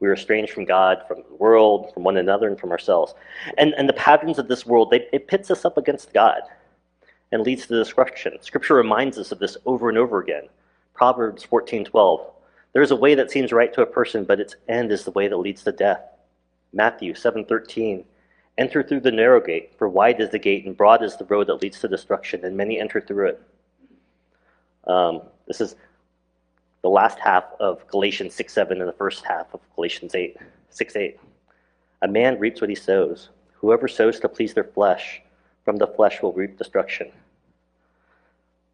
We 0.00 0.08
were 0.08 0.14
estranged 0.14 0.52
from 0.52 0.64
God, 0.64 1.02
from 1.08 1.24
the 1.28 1.34
world, 1.34 1.92
from 1.92 2.04
one 2.04 2.16
another, 2.16 2.48
and 2.48 2.58
from 2.58 2.70
ourselves. 2.70 3.14
And, 3.56 3.74
and 3.74 3.88
the 3.88 3.94
patterns 3.94 4.38
of 4.38 4.48
this 4.48 4.64
world, 4.64 4.90
they, 4.90 5.08
it 5.12 5.26
pits 5.26 5.50
us 5.50 5.64
up 5.64 5.76
against 5.76 6.12
God 6.12 6.42
and 7.32 7.42
leads 7.42 7.66
to 7.66 7.76
destruction. 7.76 8.38
Scripture 8.40 8.74
reminds 8.74 9.18
us 9.18 9.32
of 9.32 9.38
this 9.38 9.56
over 9.66 9.88
and 9.88 9.98
over 9.98 10.20
again. 10.20 10.44
Proverbs 10.94 11.44
14:12. 11.44 12.26
There 12.72 12.82
is 12.82 12.90
a 12.90 12.96
way 12.96 13.14
that 13.14 13.30
seems 13.30 13.52
right 13.52 13.72
to 13.74 13.82
a 13.82 13.86
person, 13.86 14.24
but 14.24 14.40
its 14.40 14.56
end 14.68 14.92
is 14.92 15.04
the 15.04 15.10
way 15.10 15.28
that 15.28 15.36
leads 15.36 15.64
to 15.64 15.72
death. 15.72 16.02
Matthew 16.72 17.14
7:13. 17.14 18.04
Enter 18.56 18.82
through 18.82 19.00
the 19.00 19.12
narrow 19.12 19.40
gate, 19.40 19.72
for 19.78 19.88
wide 19.88 20.20
is 20.20 20.30
the 20.30 20.38
gate 20.38 20.66
and 20.66 20.76
broad 20.76 21.02
is 21.04 21.16
the 21.16 21.24
road 21.26 21.46
that 21.46 21.62
leads 21.62 21.78
to 21.78 21.88
destruction, 21.88 22.44
and 22.44 22.56
many 22.56 22.80
enter 22.80 23.00
through 23.00 23.28
it. 23.28 23.42
Um, 24.88 25.22
this 25.46 25.60
is 25.60 25.76
the 26.82 26.88
last 26.88 27.18
half 27.18 27.44
of 27.60 27.86
Galatians 27.88 28.34
6 28.34 28.52
7 28.52 28.80
and 28.80 28.88
the 28.88 28.94
first 28.94 29.24
half 29.24 29.46
of 29.52 29.60
Galatians 29.74 30.14
8 30.14 30.36
6 30.70 30.96
8. 30.96 31.20
A 32.02 32.08
man 32.08 32.38
reaps 32.38 32.60
what 32.60 32.70
he 32.70 32.76
sows. 32.76 33.30
Whoever 33.54 33.88
sows 33.88 34.20
to 34.20 34.28
please 34.28 34.54
their 34.54 34.64
flesh, 34.64 35.20
from 35.64 35.76
the 35.76 35.86
flesh 35.88 36.22
will 36.22 36.32
reap 36.32 36.56
destruction. 36.56 37.10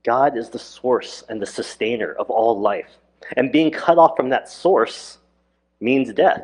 God 0.05 0.37
is 0.37 0.51
the 0.51 0.59
source 0.59 1.25
and 1.29 1.41
the 1.41 1.47
sustainer 1.47 2.13
of 2.13 2.29
all 2.29 2.61
life. 2.61 2.99
And 3.37 3.51
being 3.51 3.71
cut 3.71 3.97
off 3.97 4.17
from 4.17 4.29
that 4.29 4.51
source 4.51 5.19
means 5.81 6.13
death. 6.13 6.43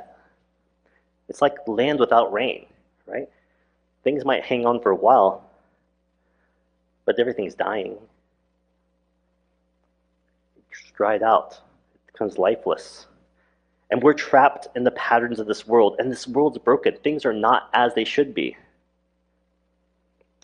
It's 1.28 1.42
like 1.42 1.56
land 1.66 2.00
without 2.00 2.32
rain, 2.32 2.66
right? 3.06 3.28
Things 4.02 4.24
might 4.24 4.42
hang 4.42 4.64
on 4.64 4.80
for 4.80 4.90
a 4.90 4.96
while, 4.96 5.44
but 7.04 7.20
everything's 7.20 7.54
dying. 7.54 7.98
Dried 10.96 11.22
out, 11.22 11.60
it 11.94 12.12
becomes 12.12 12.38
lifeless. 12.38 13.06
And 13.90 14.02
we're 14.02 14.14
trapped 14.14 14.68
in 14.76 14.84
the 14.84 14.90
patterns 14.92 15.40
of 15.40 15.46
this 15.46 15.66
world, 15.66 15.96
and 15.98 16.10
this 16.10 16.28
world's 16.28 16.58
broken. 16.58 16.96
Things 16.96 17.24
are 17.24 17.32
not 17.32 17.70
as 17.72 17.94
they 17.94 18.04
should 18.04 18.34
be. 18.34 18.56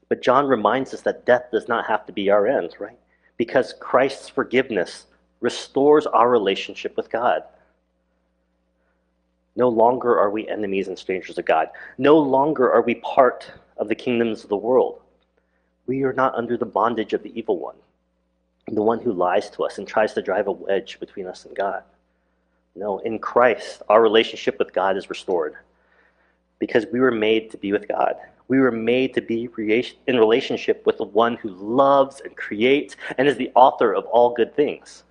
But 0.09 0.23
John 0.23 0.47
reminds 0.47 0.95
us 0.95 1.02
that 1.02 1.26
death 1.26 1.45
does 1.52 1.69
not 1.69 1.87
have 1.87 2.07
to 2.07 2.12
be 2.12 2.31
our 2.31 2.47
end, 2.47 2.75
right? 2.78 2.99
Because 3.37 3.75
Christ's 3.81 4.28
forgiveness 4.28 5.07
restores 5.40 6.07
our 6.07 6.31
relationship 6.31 6.97
with 6.97 7.11
God. 7.11 7.43
No 9.57 9.69
longer 9.69 10.19
are 10.19 10.31
we 10.31 10.49
enemies 10.49 10.88
and 10.88 10.99
strangers 10.99 11.38
of 11.38 11.45
God. 11.45 11.69
No 11.99 12.19
longer 12.19 12.71
are 12.73 12.83
we 12.83 12.97
part 12.97 13.50
of 13.78 13.88
the 13.88 13.95
kingdoms 13.95 14.43
of 14.43 14.50
the 14.50 14.57
world. 14.57 15.00
We 15.87 16.02
are 16.02 16.12
not 16.12 16.35
under 16.35 16.57
the 16.57 16.66
bondage 16.66 17.12
of 17.12 17.23
the 17.23 17.37
evil 17.38 17.59
one, 17.59 17.76
the 18.68 18.82
one 18.82 19.00
who 19.00 19.12
lies 19.12 19.49
to 19.50 19.64
us 19.64 19.78
and 19.78 19.87
tries 19.87 20.12
to 20.14 20.23
drive 20.23 20.49
a 20.49 20.52
wedge 20.52 20.99
between 20.99 21.26
us 21.26 21.44
and 21.44 21.54
God. 21.54 21.82
No, 22.75 22.99
in 22.99 23.18
Christ, 23.18 23.82
our 23.88 24.02
relationship 24.02 24.58
with 24.58 24.73
God 24.73 24.96
is 24.96 25.08
restored 25.08 25.54
because 26.58 26.87
we 26.92 27.00
were 27.00 27.11
made 27.11 27.50
to 27.50 27.58
be 27.58 27.73
with 27.73 27.88
God. 27.88 28.16
We 28.49 28.58
were 28.61 28.73
made 28.73 29.14
to 29.14 29.20
be 29.20 29.49
in 30.06 30.18
relationship 30.18 30.85
with 30.87 30.99
the 30.99 31.04
one 31.04 31.37
who 31.37 31.49
loves 31.49 32.20
and 32.20 32.37
creates 32.37 32.96
and 33.18 33.26
is 33.26 33.37
the 33.37 33.50
author 33.54 33.92
of 33.92 34.04
all 34.06 34.35
good 34.35 34.54
things. 34.54 35.04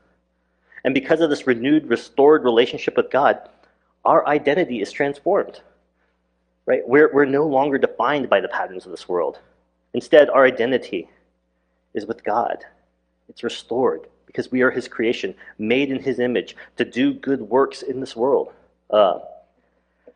And 0.83 0.93
because 0.93 1.19
of 1.19 1.29
this 1.29 1.47
renewed, 1.47 1.89
restored 1.89 2.43
relationship 2.43 2.95
with 2.95 3.09
God, 3.09 3.49
our 4.05 4.25
identity 4.27 4.81
is 4.81 4.91
transformed. 4.91 5.61
Right? 6.65 6.87
We're, 6.87 7.11
we're 7.13 7.25
no 7.25 7.45
longer 7.45 7.77
defined 7.77 8.29
by 8.29 8.39
the 8.39 8.47
patterns 8.47 8.85
of 8.85 8.91
this 8.91 9.09
world. 9.09 9.39
Instead, 9.93 10.29
our 10.29 10.45
identity 10.45 11.09
is 11.93 12.05
with 12.05 12.23
God. 12.23 12.65
It's 13.29 13.43
restored 13.43 14.07
because 14.25 14.51
we 14.51 14.61
are 14.61 14.71
His 14.71 14.87
creation, 14.87 15.35
made 15.57 15.91
in 15.91 16.01
His 16.01 16.19
image 16.19 16.55
to 16.77 16.85
do 16.85 17.13
good 17.13 17.41
works 17.41 17.81
in 17.81 17.99
this 17.99 18.15
world. 18.15 18.51
Uh, 18.89 19.19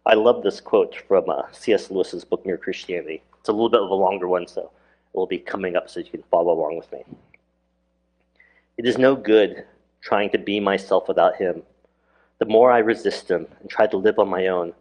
I 0.05 0.13
love 0.15 0.43
this 0.43 0.59
quote 0.61 0.95
from 1.07 1.29
uh, 1.29 1.43
C.S. 1.51 1.91
Lewis's 1.91 2.23
book, 2.25 2.45
Mere 2.45 2.57
Christianity. 2.57 3.21
It's 3.39 3.49
a 3.49 3.51
little 3.51 3.69
bit 3.69 3.81
of 3.81 3.89
a 3.89 3.95
longer 3.95 4.27
one, 4.27 4.47
so 4.47 4.61
it 4.61 5.17
will 5.17 5.27
be 5.27 5.37
coming 5.37 5.75
up 5.75 5.89
so 5.89 5.99
you 5.99 6.09
can 6.09 6.23
follow 6.31 6.53
along 6.53 6.77
with 6.77 6.91
me. 6.91 7.03
It 8.77 8.85
is 8.85 8.97
no 8.97 9.15
good 9.15 9.65
trying 10.01 10.29
to 10.31 10.37
be 10.37 10.59
myself 10.59 11.07
without 11.07 11.35
him. 11.35 11.63
The 12.39 12.45
more 12.45 12.71
I 12.71 12.79
resist 12.79 13.29
him 13.29 13.45
and 13.59 13.69
try 13.69 13.87
to 13.87 13.97
live 13.97 14.19
on 14.19 14.29
my 14.29 14.47
own, 14.47 14.73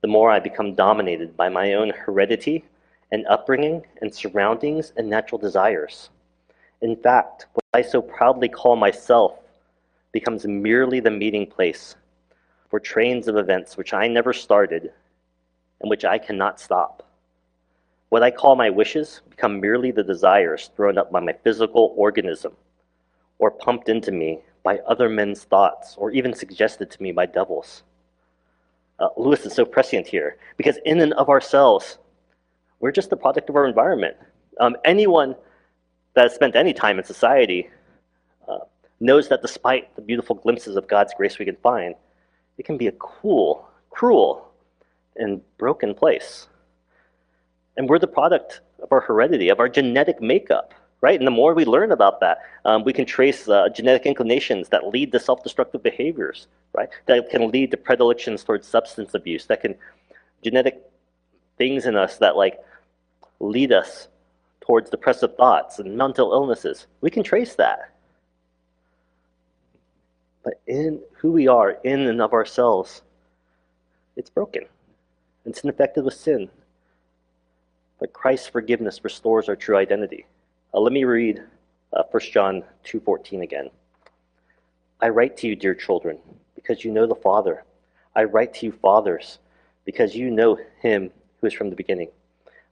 the 0.00 0.08
more 0.08 0.30
I 0.30 0.40
become 0.40 0.74
dominated 0.74 1.36
by 1.36 1.48
my 1.48 1.74
own 1.74 1.90
heredity 1.90 2.64
and 3.12 3.26
upbringing 3.26 3.86
and 4.02 4.12
surroundings 4.12 4.92
and 4.96 5.08
natural 5.08 5.38
desires. 5.38 6.10
In 6.84 6.96
fact, 6.96 7.46
what 7.54 7.64
I 7.72 7.80
so 7.80 8.02
proudly 8.02 8.46
call 8.46 8.76
myself 8.76 9.38
becomes 10.12 10.44
merely 10.44 11.00
the 11.00 11.10
meeting 11.10 11.46
place 11.46 11.96
for 12.68 12.78
trains 12.78 13.26
of 13.26 13.38
events 13.38 13.78
which 13.78 13.94
I 13.94 14.06
never 14.06 14.34
started 14.34 14.92
and 15.80 15.88
which 15.88 16.04
I 16.04 16.18
cannot 16.18 16.60
stop. 16.60 17.08
What 18.10 18.22
I 18.22 18.30
call 18.30 18.54
my 18.54 18.68
wishes 18.68 19.22
become 19.30 19.62
merely 19.62 19.92
the 19.92 20.02
desires 20.02 20.70
thrown 20.76 20.98
up 20.98 21.10
by 21.10 21.20
my 21.20 21.32
physical 21.32 21.94
organism 21.96 22.52
or 23.38 23.50
pumped 23.50 23.88
into 23.88 24.12
me 24.12 24.40
by 24.62 24.76
other 24.86 25.08
men's 25.08 25.44
thoughts, 25.44 25.94
or 25.96 26.10
even 26.10 26.34
suggested 26.34 26.90
to 26.90 27.02
me 27.02 27.12
by 27.12 27.24
devils. 27.24 27.82
Uh, 28.98 29.08
Lewis 29.16 29.46
is 29.46 29.54
so 29.54 29.64
prescient 29.64 30.06
here 30.06 30.36
because, 30.58 30.78
in 30.84 31.00
and 31.00 31.14
of 31.14 31.30
ourselves, 31.30 31.96
we're 32.80 32.92
just 32.92 33.08
the 33.08 33.16
product 33.16 33.48
of 33.48 33.56
our 33.56 33.66
environment. 33.66 34.16
Um, 34.60 34.76
anyone 34.84 35.34
that 36.14 36.22
has 36.22 36.34
spent 36.34 36.56
any 36.56 36.72
time 36.72 36.98
in 36.98 37.04
society 37.04 37.68
uh, 38.48 38.58
knows 39.00 39.28
that 39.28 39.42
despite 39.42 39.94
the 39.96 40.02
beautiful 40.02 40.36
glimpses 40.36 40.76
of 40.76 40.88
God's 40.88 41.12
grace 41.16 41.38
we 41.38 41.44
can 41.44 41.56
find, 41.56 41.94
it 42.58 42.64
can 42.64 42.76
be 42.76 42.86
a 42.86 42.92
cool, 42.92 43.68
cruel, 43.90 44.48
and 45.16 45.40
broken 45.58 45.94
place. 45.94 46.48
And 47.76 47.88
we're 47.88 47.98
the 47.98 48.06
product 48.06 48.60
of 48.82 48.92
our 48.92 49.00
heredity, 49.00 49.48
of 49.48 49.58
our 49.60 49.68
genetic 49.68 50.20
makeup 50.20 50.74
right? 51.04 51.20
And 51.20 51.26
the 51.26 51.30
more 51.42 51.52
we 51.52 51.66
learn 51.66 51.92
about 51.92 52.20
that, 52.20 52.38
um, 52.64 52.82
we 52.82 52.94
can 52.94 53.04
trace 53.04 53.46
uh, 53.46 53.68
genetic 53.68 54.06
inclinations 54.06 54.70
that 54.70 54.88
lead 54.88 55.12
to 55.12 55.20
self-destructive 55.20 55.82
behaviors, 55.82 56.46
right? 56.72 56.88
That 57.04 57.28
can 57.28 57.50
lead 57.50 57.72
to 57.72 57.76
predilections 57.76 58.42
towards 58.42 58.66
substance 58.66 59.12
abuse. 59.12 59.44
That 59.44 59.60
can 59.60 59.74
genetic 60.42 60.80
things 61.58 61.84
in 61.84 61.94
us 61.94 62.16
that 62.18 62.36
like 62.36 62.58
lead 63.38 63.70
us 63.70 64.08
towards 64.64 64.88
depressive 64.88 65.36
thoughts 65.36 65.78
and 65.78 65.96
mental 65.96 66.32
illnesses. 66.32 66.86
We 67.02 67.10
can 67.10 67.22
trace 67.22 67.54
that. 67.56 67.90
But 70.42 70.60
in 70.66 71.00
who 71.12 71.32
we 71.32 71.48
are, 71.48 71.72
in 71.84 72.00
and 72.06 72.22
of 72.22 72.32
ourselves, 72.32 73.02
it's 74.16 74.30
broken. 74.30 74.64
It's 75.44 75.60
infected 75.60 76.04
with 76.04 76.14
sin. 76.14 76.48
But 78.00 78.14
Christ's 78.14 78.48
forgiveness 78.48 79.04
restores 79.04 79.48
our 79.48 79.56
true 79.56 79.76
identity. 79.76 80.26
Uh, 80.72 80.80
let 80.80 80.92
me 80.92 81.04
read 81.04 81.42
uh, 81.92 82.02
1 82.10 82.22
John 82.32 82.62
2.14 82.86 83.42
again. 83.42 83.70
I 85.00 85.08
write 85.10 85.36
to 85.38 85.46
you, 85.46 85.56
dear 85.56 85.74
children, 85.74 86.18
because 86.54 86.84
you 86.84 86.90
know 86.90 87.06
the 87.06 87.14
Father. 87.14 87.64
I 88.16 88.24
write 88.24 88.54
to 88.54 88.66
you, 88.66 88.72
fathers, 88.72 89.38
because 89.84 90.14
you 90.14 90.30
know 90.30 90.58
him 90.80 91.10
who 91.40 91.46
is 91.46 91.52
from 91.52 91.68
the 91.68 91.76
beginning. 91.76 92.08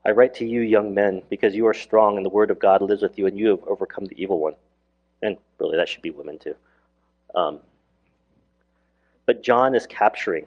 I 0.05 0.11
write 0.11 0.35
to 0.37 0.47
you, 0.47 0.61
young 0.61 0.95
men, 0.95 1.23
because 1.31 1.55
you 1.55 1.67
are 1.67 1.75
strong 1.75 2.17
and 2.17 2.27
the 2.27 2.31
word 2.31 2.51
of 2.51 2.59
God 2.59 2.83
lives 2.83 3.03
with 3.03 3.19
you 3.19 3.27
and 3.27 3.39
you 3.39 3.49
have 3.49 3.63
overcome 3.67 4.07
the 4.07 4.21
evil 4.21 4.41
one. 4.41 4.55
And 5.23 5.37
really, 5.59 5.77
that 5.77 5.89
should 5.89 6.03
be 6.03 6.11
women 6.11 6.39
too. 6.39 6.57
Um, 7.35 7.61
but 9.27 9.43
John 9.43 9.75
is 9.75 9.87
capturing 9.87 10.47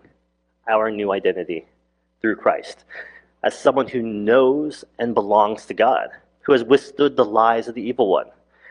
our 0.68 0.92
new 0.92 1.12
identity 1.12 1.66
through 2.22 2.36
Christ 2.36 2.84
as 3.44 3.58
someone 3.58 3.88
who 3.88 4.02
knows 4.02 4.84
and 5.00 5.14
belongs 5.14 5.66
to 5.68 5.74
God 5.74 6.10
who 6.42 6.52
has 6.52 6.64
withstood 6.64 7.16
the 7.16 7.26
lies 7.26 7.68
of 7.68 7.76
the 7.76 7.82
evil 7.82 8.08
one. 8.08 8.28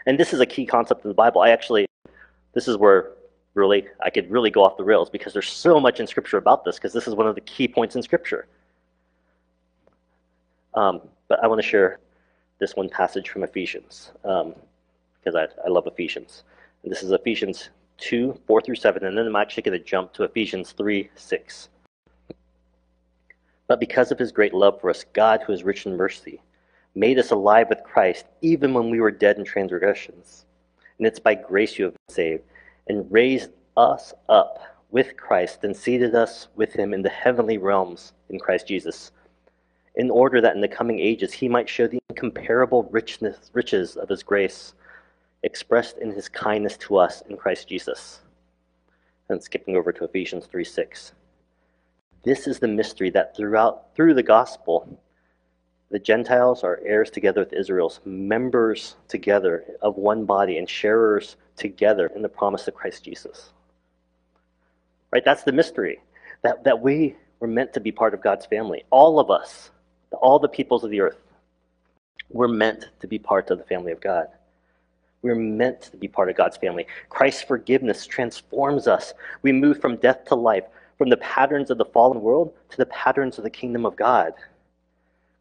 And 0.07 0.19
this 0.19 0.33
is 0.33 0.41
a 0.41 0.47
key 0.47 0.64
concept 0.64 1.05
in 1.05 1.09
the 1.09 1.14
Bible. 1.14 1.41
I 1.41 1.50
actually, 1.50 1.87
this 2.53 2.69
is 2.69 2.76
where 2.76 3.11
really 3.55 3.87
I 4.03 4.11
could 4.11 4.31
really 4.31 4.50
go 4.50 4.62
off 4.62 4.76
the 4.76 4.85
rails 4.85 5.11
because 5.11 5.33
there's 5.33 5.49
so 5.49 5.81
much 5.81 5.99
in 5.99 6.07
Scripture 6.07 6.37
about 6.37 6.64
this, 6.64 6.76
because 6.76 6.93
this 6.93 7.09
is 7.09 7.14
one 7.14 7.26
of 7.26 7.35
the 7.35 7.41
key 7.41 7.67
points 7.67 7.97
in 7.97 8.03
Scripture. 8.03 8.47
Um, 10.75 11.00
but 11.28 11.43
I 11.43 11.47
want 11.47 11.61
to 11.61 11.66
share 11.66 12.00
this 12.59 12.75
one 12.75 12.88
passage 12.88 13.28
from 13.28 13.43
Ephesians 13.43 14.12
um, 14.25 14.54
because 15.19 15.35
I, 15.35 15.47
I 15.64 15.69
love 15.69 15.87
Ephesians. 15.87 16.45
And 16.83 16.93
this 16.93 17.02
is 17.02 17.12
Ephesians 17.12 17.71
2 17.99 18.40
4 18.47 18.61
through 18.61 18.75
7, 18.75 19.04
and 19.04 19.16
then 19.16 19.26
I'm 19.26 19.37
actually 19.37 19.62
going 19.62 19.78
to 19.78 19.85
jump 19.85 20.12
to 20.14 20.25
Ephesians 20.25 20.73
3 20.73 21.11
6. 21.14 21.69
But 23.66 23.81
because 23.81 24.11
of 24.12 24.19
his 24.19 24.33
great 24.33 24.52
love 24.52 24.81
for 24.81 24.90
us, 24.90 25.04
God, 25.12 25.43
who 25.43 25.52
is 25.52 25.64
rich 25.64 25.87
in 25.87 25.97
mercy, 25.97 26.43
made 26.95 27.19
us 27.19 27.31
alive 27.31 27.69
with 27.69 27.83
Christ 27.83 28.26
even 28.43 28.75
when 28.75 28.90
we 28.90 29.00
were 29.00 29.11
dead 29.11 29.38
in 29.38 29.45
transgressions. 29.45 30.45
And 30.99 31.07
it's 31.07 31.19
by 31.19 31.35
grace 31.35 31.78
you 31.78 31.87
have 31.87 31.95
been 31.95 32.14
saved, 32.14 32.43
and 32.88 33.11
raised 33.11 33.50
us 33.76 34.12
up 34.28 34.59
with 34.90 35.16
Christ, 35.16 35.64
and 35.64 35.76
seated 35.76 36.14
us 36.14 36.49
with 36.54 36.73
him 36.73 36.95
in 36.95 37.02
the 37.02 37.09
heavenly 37.09 37.59
realms 37.59 38.12
in 38.28 38.38
Christ 38.38 38.69
Jesus, 38.69 39.11
in 39.97 40.11
order 40.11 40.41
that 40.41 40.55
in 40.55 40.61
the 40.61 40.69
coming 40.69 40.99
ages 40.99 41.33
he 41.33 41.49
might 41.49 41.69
show 41.69 41.87
the 41.87 42.01
incomparable 42.09 42.85
richness, 42.91 43.51
riches 43.53 43.97
of 43.97 44.09
his 44.09 44.23
grace 44.23 44.75
expressed 45.43 45.99
in 45.99 46.11
his 46.11 46.29
kindness 46.29 46.77
to 46.79 46.97
us 46.97 47.23
in 47.29 47.37
Christ 47.37 47.69
Jesus. 47.69 48.21
And 49.29 49.43
skipping 49.43 49.77
over 49.77 49.93
to 49.93 50.05
Ephesians 50.05 50.47
3 50.47 50.65
6. 50.65 51.13
This 52.25 52.47
is 52.47 52.59
the 52.59 52.69
mystery 52.69 53.11
that 53.11 53.37
throughout 53.37 53.95
through 53.95 54.15
the 54.15 54.23
gospel, 54.23 54.99
the 55.91 55.99
Gentiles 55.99 56.65
are 56.65 56.81
heirs 56.85 57.11
together 57.11 57.41
with 57.41 57.53
Israel's 57.53 58.01
members 58.05 58.97
together 59.09 59.65
of 59.81 59.97
one 59.97 60.25
body 60.25 60.59
and 60.59 60.69
sharers 60.69 61.37
together 61.57 62.11
in 62.15 62.23
the 62.23 62.29
promise 62.29 62.67
of 62.67 62.75
Christ 62.75 63.05
Jesus. 63.05 63.53
Right? 65.13 65.25
That's 65.25 65.45
the 65.45 65.53
mystery. 65.53 66.01
That, 66.43 66.65
that 66.65 66.81
we 66.81 67.17
were 67.39 67.47
meant 67.47 67.73
to 67.75 67.81
be 67.81 67.93
part 67.93 68.15
of 68.15 68.23
God's 68.23 68.47
family. 68.47 68.85
All 68.91 69.21
of 69.21 69.31
us, 69.31 69.71
all 70.14 70.38
the 70.38 70.49
peoples 70.49 70.85
of 70.85 70.90
the 70.90 71.00
earth, 71.00 71.18
were 72.30 72.49
meant 72.49 72.87
to 73.00 73.06
be 73.06 73.18
part 73.18 73.50
of 73.50 73.59
the 73.59 73.64
family 73.64 73.92
of 73.92 74.00
God. 74.00 74.28
We're 75.23 75.35
meant 75.35 75.83
to 75.83 75.97
be 75.97 76.09
part 76.09 76.28
of 76.28 76.37
God's 76.37 76.56
family. 76.56 76.87
Christ's 77.09 77.42
forgiveness 77.42 78.06
transforms 78.06 78.87
us. 78.87 79.14
We 79.42 79.52
move 79.52 79.80
from 79.80 79.97
death 79.97 80.25
to 80.26 80.35
life, 80.35 80.64
from 80.99 81.09
the 81.09 81.16
patterns 81.16 81.71
of 81.71 81.78
the 81.78 81.85
fallen 81.85 82.21
world 82.21 82.52
to 82.71 82.76
the 82.76 82.87
patterns 82.87 83.38
of 83.38 83.44
the 83.44 83.50
kingdom 83.50 83.87
of 83.87 83.97
God. 83.97 84.35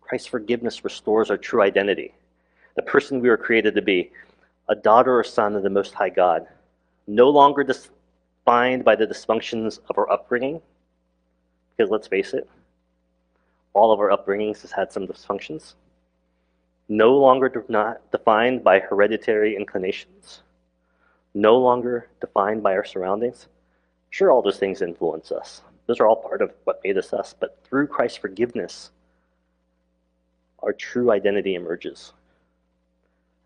Christ's 0.01 0.27
forgiveness 0.27 0.83
restores 0.83 1.29
our 1.29 1.37
true 1.37 1.61
identity, 1.61 2.13
the 2.75 2.81
person 2.81 3.19
we 3.19 3.29
were 3.29 3.37
created 3.37 3.75
to 3.75 3.81
be, 3.81 4.11
a 4.69 4.75
daughter 4.75 5.17
or 5.17 5.23
son 5.23 5.55
of 5.55 5.63
the 5.63 5.69
Most 5.69 5.93
High 5.93 6.09
God, 6.09 6.47
no 7.07 7.29
longer 7.29 7.63
defined 7.63 8.85
by 8.85 8.95
the 8.95 9.07
dysfunctions 9.07 9.79
of 9.89 9.97
our 9.97 10.09
upbringing, 10.09 10.61
because 11.75 11.91
let's 11.91 12.07
face 12.07 12.33
it, 12.33 12.49
all 13.73 13.91
of 13.91 13.99
our 13.99 14.09
upbringings 14.09 14.61
has 14.61 14.71
had 14.71 14.91
some 14.91 15.07
dysfunctions 15.07 15.73
no 16.89 17.17
longer 17.17 17.65
not 17.69 18.11
defined 18.11 18.63
by 18.63 18.79
hereditary 18.79 19.55
inclinations, 19.55 20.41
no 21.33 21.57
longer 21.57 22.09
defined 22.19 22.61
by 22.61 22.73
our 22.73 22.83
surroundings. 22.83 23.47
Sure, 24.09 24.31
all 24.31 24.41
those 24.41 24.59
things 24.59 24.81
influence 24.81 25.31
us. 25.31 25.61
Those 25.87 25.99
are 25.99 26.07
all 26.07 26.15
part 26.15 26.41
of 26.41 26.53
what 26.65 26.81
made 26.83 26.97
us 26.97 27.13
us, 27.13 27.33
but 27.37 27.57
through 27.63 27.87
Christ's 27.87 28.17
forgiveness, 28.17 28.91
our 30.59 30.73
true 30.73 31.11
identity 31.11 31.55
emerges 31.55 32.13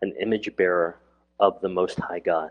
an 0.02 0.14
image 0.20 0.54
bearer 0.56 0.98
of 1.40 1.60
the 1.60 1.68
Most 1.68 1.98
High 1.98 2.20
God, 2.20 2.50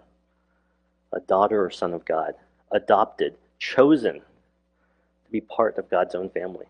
a 1.13 1.19
daughter 1.21 1.63
or 1.63 1.69
son 1.69 1.93
of 1.93 2.03
God, 2.05 2.33
adopted, 2.71 3.35
chosen 3.59 4.15
to 4.15 5.31
be 5.31 5.41
part 5.41 5.77
of 5.77 5.89
God's 5.89 6.15
own 6.15 6.29
family. 6.29 6.65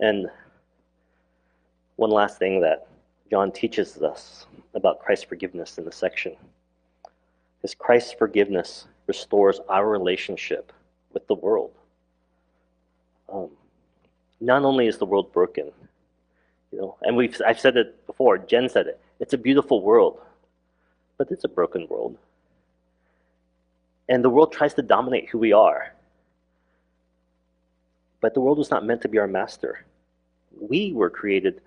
And 0.00 0.28
one 1.96 2.10
last 2.10 2.38
thing 2.38 2.60
that 2.60 2.88
John 3.30 3.50
teaches 3.50 4.02
us 4.02 4.46
about 4.74 5.00
Christ's 5.00 5.24
forgiveness 5.24 5.78
in 5.78 5.84
the 5.84 5.92
section 5.92 6.36
is 7.62 7.74
Christ's 7.74 8.12
forgiveness 8.12 8.86
restores 9.06 9.60
our 9.68 9.88
relationship 9.88 10.72
with 11.12 11.26
the 11.26 11.34
world. 11.34 11.72
Um, 13.32 13.50
not 14.40 14.62
only 14.62 14.86
is 14.86 14.98
the 14.98 15.06
world 15.06 15.32
broken, 15.32 15.72
you 16.70 16.78
know, 16.78 16.96
and 17.02 17.16
we've 17.16 17.40
I've 17.46 17.58
said 17.58 17.76
it 17.76 18.06
before. 18.06 18.38
Jen 18.38 18.68
said 18.68 18.86
it. 18.86 19.00
It's 19.18 19.32
a 19.32 19.38
beautiful 19.38 19.82
world, 19.82 20.20
but 21.16 21.30
it's 21.30 21.44
a 21.44 21.48
broken 21.48 21.86
world, 21.88 22.18
and 24.08 24.22
the 24.22 24.30
world 24.30 24.52
tries 24.52 24.74
to 24.74 24.82
dominate 24.82 25.28
who 25.30 25.38
we 25.38 25.52
are. 25.52 25.92
But 28.20 28.34
the 28.34 28.40
world 28.40 28.58
was 28.58 28.70
not 28.70 28.84
meant 28.84 29.02
to 29.02 29.08
be 29.08 29.18
our 29.18 29.28
master. 29.28 29.84
We 30.58 30.92
were 30.92 31.10
created 31.10 31.60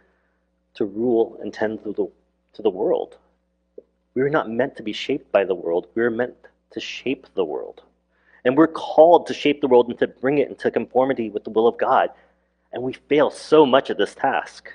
to 0.76 0.86
rule 0.86 1.38
and 1.42 1.54
tend 1.54 1.84
to 1.84 1.94
the, 1.94 2.08
to 2.54 2.62
the 2.62 2.70
world. 2.70 3.18
We 4.14 4.24
were 4.24 4.30
not 4.30 4.50
meant 4.50 4.76
to 4.78 4.84
be 4.84 4.94
shaped 4.94 5.32
by 5.32 5.46
the 5.46 5.56
world. 5.56 5.88
We 5.96 6.02
are 6.02 6.10
meant 6.10 6.36
to 6.72 6.80
shape 6.80 7.28
the 7.36 7.46
world. 7.46 7.84
And 8.46 8.58
we're 8.58 8.68
called 8.68 9.28
to 9.28 9.34
shape 9.34 9.62
the 9.62 9.68
world 9.68 9.90
and 9.90 10.00
to 10.00 10.08
bring 10.08 10.38
it 10.38 10.50
into 10.50 10.72
conformity 10.72 11.30
with 11.30 11.44
the 11.44 11.50
will 11.50 11.68
of 11.68 11.78
God. 11.78 12.10
And 12.72 12.84
we 12.84 12.94
fail 12.94 13.30
so 13.30 13.66
much 13.66 13.90
at 13.90 13.98
this 13.98 14.16
task. 14.16 14.72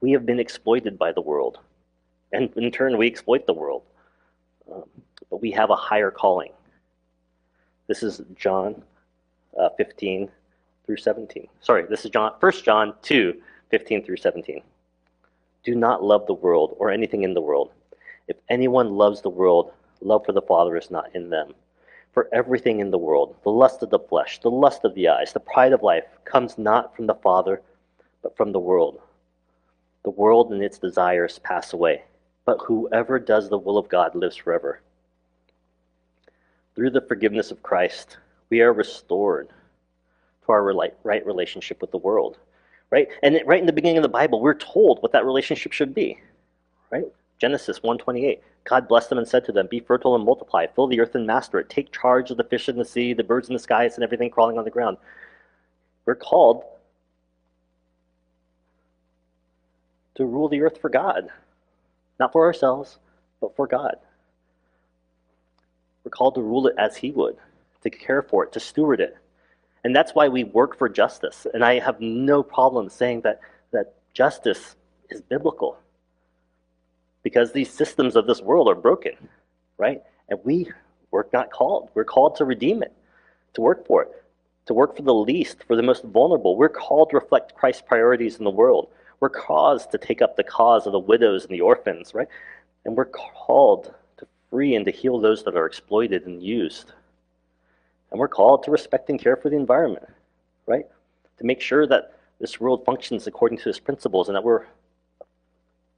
We 0.00 0.12
have 0.12 0.26
been 0.26 0.40
exploited 0.40 0.98
by 0.98 1.12
the 1.12 1.20
world. 1.20 1.58
And 2.32 2.50
in 2.56 2.70
turn, 2.70 2.96
we 2.98 3.06
exploit 3.06 3.46
the 3.46 3.52
world. 3.52 3.82
Um, 4.70 4.84
but 5.30 5.40
we 5.40 5.50
have 5.52 5.70
a 5.70 5.76
higher 5.76 6.10
calling. 6.10 6.52
This 7.86 8.02
is 8.02 8.20
John 8.36 8.82
uh, 9.56 9.68
15 9.76 10.28
through 10.84 10.96
17. 10.96 11.46
Sorry, 11.60 11.84
this 11.86 12.04
is 12.04 12.10
John 12.10 12.32
1 12.40 12.52
John 12.64 12.94
2, 13.02 13.40
15 13.70 14.04
through 14.04 14.16
17. 14.16 14.62
Do 15.64 15.74
not 15.74 16.02
love 16.02 16.26
the 16.26 16.34
world 16.34 16.76
or 16.78 16.90
anything 16.90 17.22
in 17.22 17.34
the 17.34 17.40
world. 17.40 17.70
If 18.26 18.36
anyone 18.48 18.96
loves 18.96 19.20
the 19.20 19.30
world, 19.30 19.72
love 20.00 20.24
for 20.24 20.32
the 20.32 20.42
Father 20.42 20.76
is 20.76 20.90
not 20.90 21.14
in 21.14 21.30
them. 21.30 21.54
For 22.12 22.28
everything 22.32 22.80
in 22.80 22.90
the 22.90 22.98
world, 22.98 23.36
the 23.42 23.50
lust 23.50 23.82
of 23.82 23.90
the 23.90 23.98
flesh, 23.98 24.40
the 24.40 24.50
lust 24.50 24.84
of 24.84 24.94
the 24.94 25.08
eyes, 25.08 25.32
the 25.32 25.40
pride 25.40 25.72
of 25.72 25.82
life, 25.82 26.04
comes 26.24 26.58
not 26.58 26.96
from 26.96 27.06
the 27.06 27.14
Father, 27.14 27.62
but 28.22 28.36
from 28.36 28.52
the 28.52 28.58
world. 28.58 29.00
The 30.04 30.10
world 30.10 30.52
and 30.52 30.62
its 30.62 30.78
desires 30.78 31.38
pass 31.38 31.72
away, 31.72 32.04
but 32.44 32.62
whoever 32.66 33.18
does 33.18 33.48
the 33.48 33.58
will 33.58 33.78
of 33.78 33.88
God 33.88 34.14
lives 34.14 34.36
forever. 34.36 34.80
Through 36.74 36.90
the 36.90 37.02
forgiveness 37.02 37.50
of 37.50 37.62
Christ, 37.62 38.16
we 38.50 38.60
are 38.60 38.72
restored 38.72 39.48
to 39.48 40.52
our 40.52 40.62
right 41.02 41.26
relationship 41.26 41.80
with 41.80 41.90
the 41.90 41.98
world 41.98 42.38
right? 42.90 43.08
And 43.22 43.38
right 43.46 43.60
in 43.60 43.66
the 43.66 43.72
beginning 43.72 43.98
of 43.98 44.02
the 44.02 44.08
Bible, 44.08 44.40
we're 44.40 44.54
told 44.54 45.02
what 45.02 45.12
that 45.12 45.24
relationship 45.24 45.72
should 45.72 45.94
be, 45.94 46.18
right? 46.90 47.04
Genesis 47.38 47.82
1:28. 47.82 48.42
God 48.64 48.88
blessed 48.88 49.10
them 49.10 49.18
and 49.18 49.28
said 49.28 49.44
to 49.44 49.52
them, 49.52 49.66
"Be 49.66 49.80
fertile 49.80 50.14
and 50.14 50.24
multiply, 50.24 50.66
fill 50.66 50.86
the 50.86 51.00
earth 51.00 51.14
and 51.14 51.26
master 51.26 51.58
it. 51.58 51.68
Take 51.68 51.92
charge 51.92 52.30
of 52.30 52.36
the 52.36 52.44
fish 52.44 52.68
in 52.68 52.76
the 52.76 52.84
sea, 52.84 53.12
the 53.12 53.24
birds 53.24 53.48
in 53.48 53.54
the 53.54 53.58
skies, 53.58 53.94
and 53.94 54.04
everything 54.04 54.30
crawling 54.30 54.58
on 54.58 54.64
the 54.64 54.70
ground." 54.70 54.98
We're 56.04 56.14
called 56.14 56.64
to 60.14 60.24
rule 60.24 60.48
the 60.48 60.62
earth 60.62 60.78
for 60.78 60.88
God, 60.88 61.30
not 62.18 62.32
for 62.32 62.44
ourselves, 62.44 62.98
but 63.40 63.54
for 63.54 63.66
God. 63.66 63.98
We're 66.02 66.10
called 66.10 66.34
to 66.34 66.42
rule 66.42 66.66
it 66.66 66.74
as 66.78 66.96
He 66.96 67.12
would, 67.12 67.38
to 67.82 67.90
care 67.90 68.22
for 68.22 68.44
it, 68.44 68.52
to 68.52 68.60
steward 68.60 69.00
it. 69.00 69.16
And 69.84 69.94
that's 69.94 70.14
why 70.14 70.28
we 70.28 70.44
work 70.44 70.76
for 70.76 70.88
justice. 70.88 71.46
And 71.54 71.64
I 71.64 71.78
have 71.78 72.00
no 72.00 72.42
problem 72.42 72.88
saying 72.88 73.22
that, 73.22 73.40
that 73.72 73.94
justice 74.12 74.76
is 75.10 75.20
biblical. 75.22 75.78
Because 77.22 77.52
these 77.52 77.70
systems 77.70 78.16
of 78.16 78.26
this 78.26 78.40
world 78.40 78.68
are 78.68 78.74
broken, 78.74 79.12
right? 79.76 80.02
And 80.28 80.38
we 80.44 80.70
we're 81.10 81.24
not 81.32 81.50
called. 81.50 81.90
We're 81.94 82.04
called 82.04 82.36
to 82.36 82.44
redeem 82.44 82.82
it, 82.82 82.92
to 83.54 83.60
work 83.60 83.86
for 83.86 84.02
it, 84.02 84.24
to 84.66 84.74
work 84.74 84.96
for 84.96 85.02
the 85.02 85.14
least, 85.14 85.64
for 85.64 85.76
the 85.76 85.82
most 85.82 86.04
vulnerable. 86.04 86.56
We're 86.56 86.68
called 86.68 87.10
to 87.10 87.16
reflect 87.16 87.54
Christ's 87.54 87.82
priorities 87.82 88.36
in 88.36 88.44
the 88.44 88.50
world. 88.50 88.88
We're 89.20 89.30
caused 89.30 89.90
to 89.92 89.98
take 89.98 90.22
up 90.22 90.36
the 90.36 90.44
cause 90.44 90.86
of 90.86 90.92
the 90.92 90.98
widows 90.98 91.44
and 91.44 91.52
the 91.52 91.62
orphans, 91.62 92.14
right? 92.14 92.28
And 92.84 92.96
we're 92.96 93.06
called 93.06 93.94
to 94.18 94.26
free 94.50 94.74
and 94.74 94.84
to 94.84 94.92
heal 94.92 95.18
those 95.18 95.44
that 95.44 95.56
are 95.56 95.66
exploited 95.66 96.26
and 96.26 96.42
used. 96.42 96.92
And 98.10 98.18
we're 98.18 98.28
called 98.28 98.62
to 98.64 98.70
respect 98.70 99.10
and 99.10 99.20
care 99.20 99.36
for 99.36 99.50
the 99.50 99.56
environment, 99.56 100.06
right? 100.66 100.86
To 101.38 101.44
make 101.44 101.60
sure 101.60 101.86
that 101.86 102.14
this 102.40 102.60
world 102.60 102.84
functions 102.84 103.26
according 103.26 103.58
to 103.58 103.68
its 103.68 103.78
principles 103.78 104.28
and 104.28 104.36
that 104.36 104.44
we're 104.44 104.64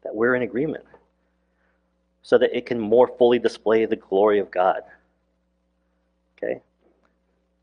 that 0.03 0.15
we're 0.15 0.35
in 0.35 0.43
agreement 0.43 0.85
so 2.23 2.39
that 2.39 2.57
it 2.57 2.67
can 2.67 2.79
more 2.79 3.09
fully 3.19 3.39
display 3.39 3.85
the 3.87 3.97
glory 3.97 4.39
of 4.39 4.51
God. 4.51 4.83
Okay? 6.37 6.61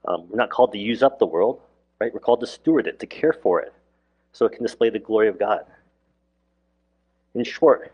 Um, 0.07 0.27
we're 0.29 0.37
not 0.37 0.49
called 0.49 0.71
to 0.73 0.77
use 0.77 1.03
up 1.03 1.19
the 1.19 1.25
world, 1.25 1.61
right? 1.99 2.13
We're 2.13 2.19
called 2.19 2.41
to 2.41 2.47
steward 2.47 2.87
it, 2.87 2.99
to 2.99 3.07
care 3.07 3.33
for 3.33 3.61
it, 3.61 3.73
so 4.33 4.45
it 4.45 4.53
can 4.53 4.63
display 4.63 4.89
the 4.89 4.99
glory 4.99 5.27
of 5.27 5.39
God. 5.39 5.65
In 7.33 7.43
short, 7.43 7.91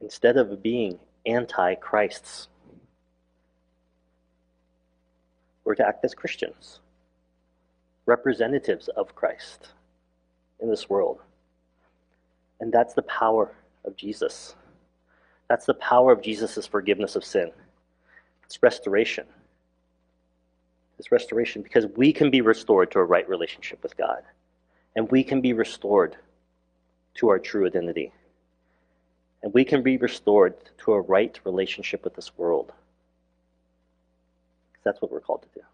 instead 0.00 0.36
of 0.36 0.62
being 0.62 0.98
anti 1.24 1.74
Christ's 1.76 2.48
we're 5.66 5.74
to 5.74 5.86
act 5.86 6.04
as 6.04 6.14
Christians, 6.14 6.78
representatives 8.06 8.88
of 8.88 9.14
Christ 9.16 9.72
in 10.60 10.70
this 10.70 10.88
world. 10.88 11.18
And 12.60 12.72
that's 12.72 12.94
the 12.94 13.02
power 13.02 13.52
of 13.84 13.96
Jesus. 13.96 14.54
That's 15.48 15.66
the 15.66 15.74
power 15.74 16.12
of 16.12 16.22
Jesus' 16.22 16.66
forgiveness 16.66 17.16
of 17.16 17.24
sin. 17.24 17.50
It's 18.44 18.62
restoration. 18.62 19.26
It's 20.98 21.10
restoration 21.12 21.62
because 21.62 21.86
we 21.96 22.12
can 22.12 22.30
be 22.30 22.40
restored 22.40 22.90
to 22.92 23.00
a 23.00 23.04
right 23.04 23.28
relationship 23.28 23.82
with 23.82 23.96
God. 23.96 24.22
And 24.94 25.10
we 25.10 25.24
can 25.24 25.40
be 25.40 25.52
restored 25.52 26.16
to 27.16 27.28
our 27.28 27.38
true 27.40 27.66
identity. 27.66 28.12
And 29.42 29.52
we 29.52 29.64
can 29.64 29.82
be 29.82 29.96
restored 29.96 30.54
to 30.78 30.92
a 30.92 31.00
right 31.00 31.38
relationship 31.44 32.04
with 32.04 32.14
this 32.14 32.38
world. 32.38 32.72
That's 34.86 35.02
what 35.02 35.10
we're 35.10 35.20
called 35.20 35.42
to 35.42 35.48
do. 35.52 35.66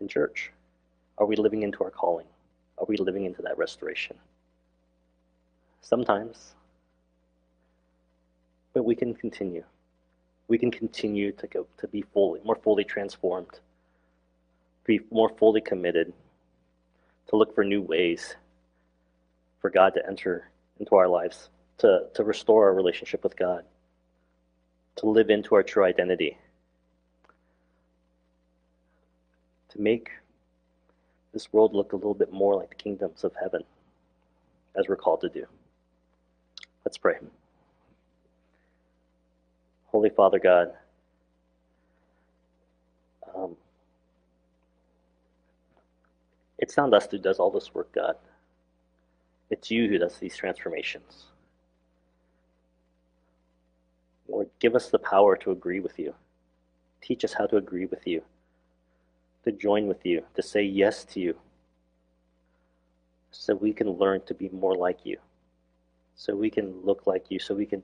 In 0.00 0.08
church, 0.08 0.50
are 1.18 1.24
we 1.24 1.36
living 1.36 1.62
into 1.62 1.84
our 1.84 1.90
calling? 1.90 2.26
Are 2.78 2.84
we 2.88 2.96
living 2.96 3.26
into 3.26 3.42
that 3.42 3.56
restoration? 3.56 4.16
Sometimes. 5.82 6.56
But 8.72 8.84
we 8.84 8.96
can 8.96 9.14
continue. 9.14 9.62
We 10.48 10.58
can 10.58 10.72
continue 10.72 11.30
to 11.30 11.46
go 11.46 11.68
to 11.78 11.86
be 11.86 12.02
fully, 12.02 12.40
more 12.44 12.56
fully 12.56 12.82
transformed, 12.82 13.60
be 14.84 14.98
more 15.12 15.28
fully 15.28 15.60
committed, 15.60 16.12
to 17.28 17.36
look 17.36 17.54
for 17.54 17.62
new 17.62 17.82
ways 17.82 18.34
for 19.60 19.70
God 19.70 19.94
to 19.94 20.04
enter 20.08 20.50
into 20.80 20.96
our 20.96 21.06
lives, 21.06 21.50
to, 21.78 22.06
to 22.14 22.24
restore 22.24 22.66
our 22.66 22.74
relationship 22.74 23.22
with 23.22 23.36
God, 23.36 23.64
to 24.96 25.06
live 25.06 25.30
into 25.30 25.54
our 25.54 25.62
true 25.62 25.84
identity, 25.84 26.38
to 29.70 29.80
make 29.80 30.10
this 31.32 31.52
world 31.52 31.74
look 31.74 31.92
a 31.92 31.96
little 31.96 32.14
bit 32.14 32.32
more 32.32 32.54
like 32.54 32.68
the 32.68 32.74
kingdoms 32.76 33.24
of 33.24 33.32
heaven, 33.40 33.62
as 34.76 34.88
we're 34.88 34.96
called 34.96 35.20
to 35.20 35.28
do. 35.28 35.46
Let's 36.84 36.98
pray. 36.98 37.16
Holy 39.86 40.10
Father 40.10 40.38
God, 40.38 40.72
um, 43.34 43.56
it's 46.58 46.76
not 46.76 46.92
us 46.94 47.08
who 47.10 47.18
does 47.18 47.38
all 47.38 47.50
this 47.50 47.74
work, 47.74 47.92
God. 47.92 48.16
It's 49.50 49.70
you 49.70 49.88
who 49.88 49.98
does 49.98 50.18
these 50.18 50.36
transformations. 50.36 51.26
Lord, 54.28 54.48
give 54.64 54.74
us 54.74 54.88
the 54.88 54.98
power 54.98 55.36
to 55.36 55.50
agree 55.50 55.78
with 55.78 55.98
you. 55.98 56.14
Teach 57.02 57.22
us 57.22 57.34
how 57.34 57.44
to 57.44 57.58
agree 57.58 57.84
with 57.84 58.06
you, 58.06 58.22
to 59.44 59.52
join 59.52 59.86
with 59.86 60.06
you, 60.06 60.22
to 60.36 60.42
say 60.42 60.62
yes 60.62 61.04
to 61.04 61.20
you, 61.20 61.36
so 63.30 63.54
we 63.54 63.74
can 63.74 63.90
learn 63.90 64.22
to 64.22 64.32
be 64.32 64.48
more 64.54 64.74
like 64.74 65.00
you, 65.04 65.18
so 66.16 66.34
we 66.34 66.48
can 66.48 66.80
look 66.82 67.06
like 67.06 67.26
you, 67.28 67.38
so 67.38 67.54
we 67.54 67.66
can 67.66 67.82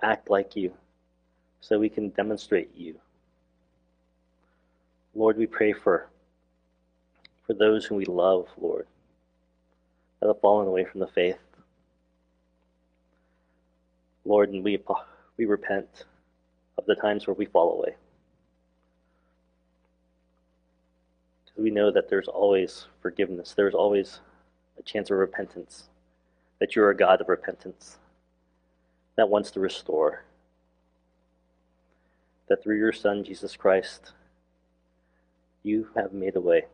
act 0.00 0.30
like 0.30 0.54
you, 0.54 0.72
so 1.60 1.80
we 1.80 1.88
can 1.88 2.10
demonstrate 2.10 2.70
you. 2.76 2.94
Lord, 5.16 5.36
we 5.36 5.46
pray 5.46 5.72
for, 5.72 6.08
for 7.44 7.54
those 7.54 7.84
whom 7.84 7.98
we 7.98 8.04
love, 8.04 8.46
Lord, 8.56 8.86
that 10.20 10.28
have 10.28 10.40
fallen 10.40 10.68
away 10.68 10.84
from 10.84 11.00
the 11.00 11.08
faith. 11.08 11.40
Lord, 14.24 14.50
and 14.50 14.62
we, 14.62 14.80
we 15.36 15.46
repent 15.46 16.04
of 16.78 16.86
the 16.86 16.94
times 16.94 17.26
where 17.26 17.34
we 17.34 17.46
fall 17.46 17.72
away. 17.72 17.94
Because 21.44 21.62
we 21.62 21.70
know 21.70 21.90
that 21.90 22.08
there's 22.08 22.28
always 22.28 22.86
forgiveness, 23.00 23.54
there's 23.54 23.74
always 23.74 24.20
a 24.78 24.82
chance 24.82 25.10
of 25.10 25.18
repentance, 25.18 25.84
that 26.58 26.74
you're 26.74 26.90
a 26.90 26.96
God 26.96 27.20
of 27.20 27.28
repentance 27.28 27.98
that 29.16 29.28
wants 29.28 29.50
to 29.52 29.60
restore. 29.60 30.24
That 32.48 32.62
through 32.62 32.78
your 32.78 32.92
Son, 32.92 33.24
Jesus 33.24 33.56
Christ, 33.56 34.12
you 35.62 35.88
have 35.94 36.12
made 36.12 36.36
a 36.36 36.40
way. 36.40 36.66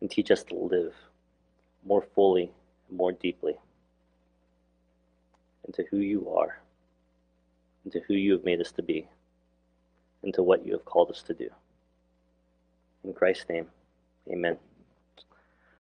And 0.00 0.10
teach 0.10 0.30
us 0.30 0.42
to 0.44 0.54
live 0.56 0.94
more 1.84 2.04
fully 2.14 2.50
and 2.88 2.98
more 2.98 3.12
deeply 3.12 3.54
into 5.64 5.84
who 5.90 5.98
you 5.98 6.28
are, 6.30 6.60
into 7.84 8.00
who 8.06 8.14
you 8.14 8.32
have 8.32 8.44
made 8.44 8.60
us 8.60 8.72
to 8.72 8.82
be, 8.82 9.06
into 10.22 10.42
what 10.42 10.64
you 10.64 10.72
have 10.72 10.84
called 10.84 11.10
us 11.10 11.22
to 11.22 11.34
do. 11.34 11.48
In 13.04 13.12
Christ's 13.12 13.48
name, 13.48 13.66
amen. 14.30 14.56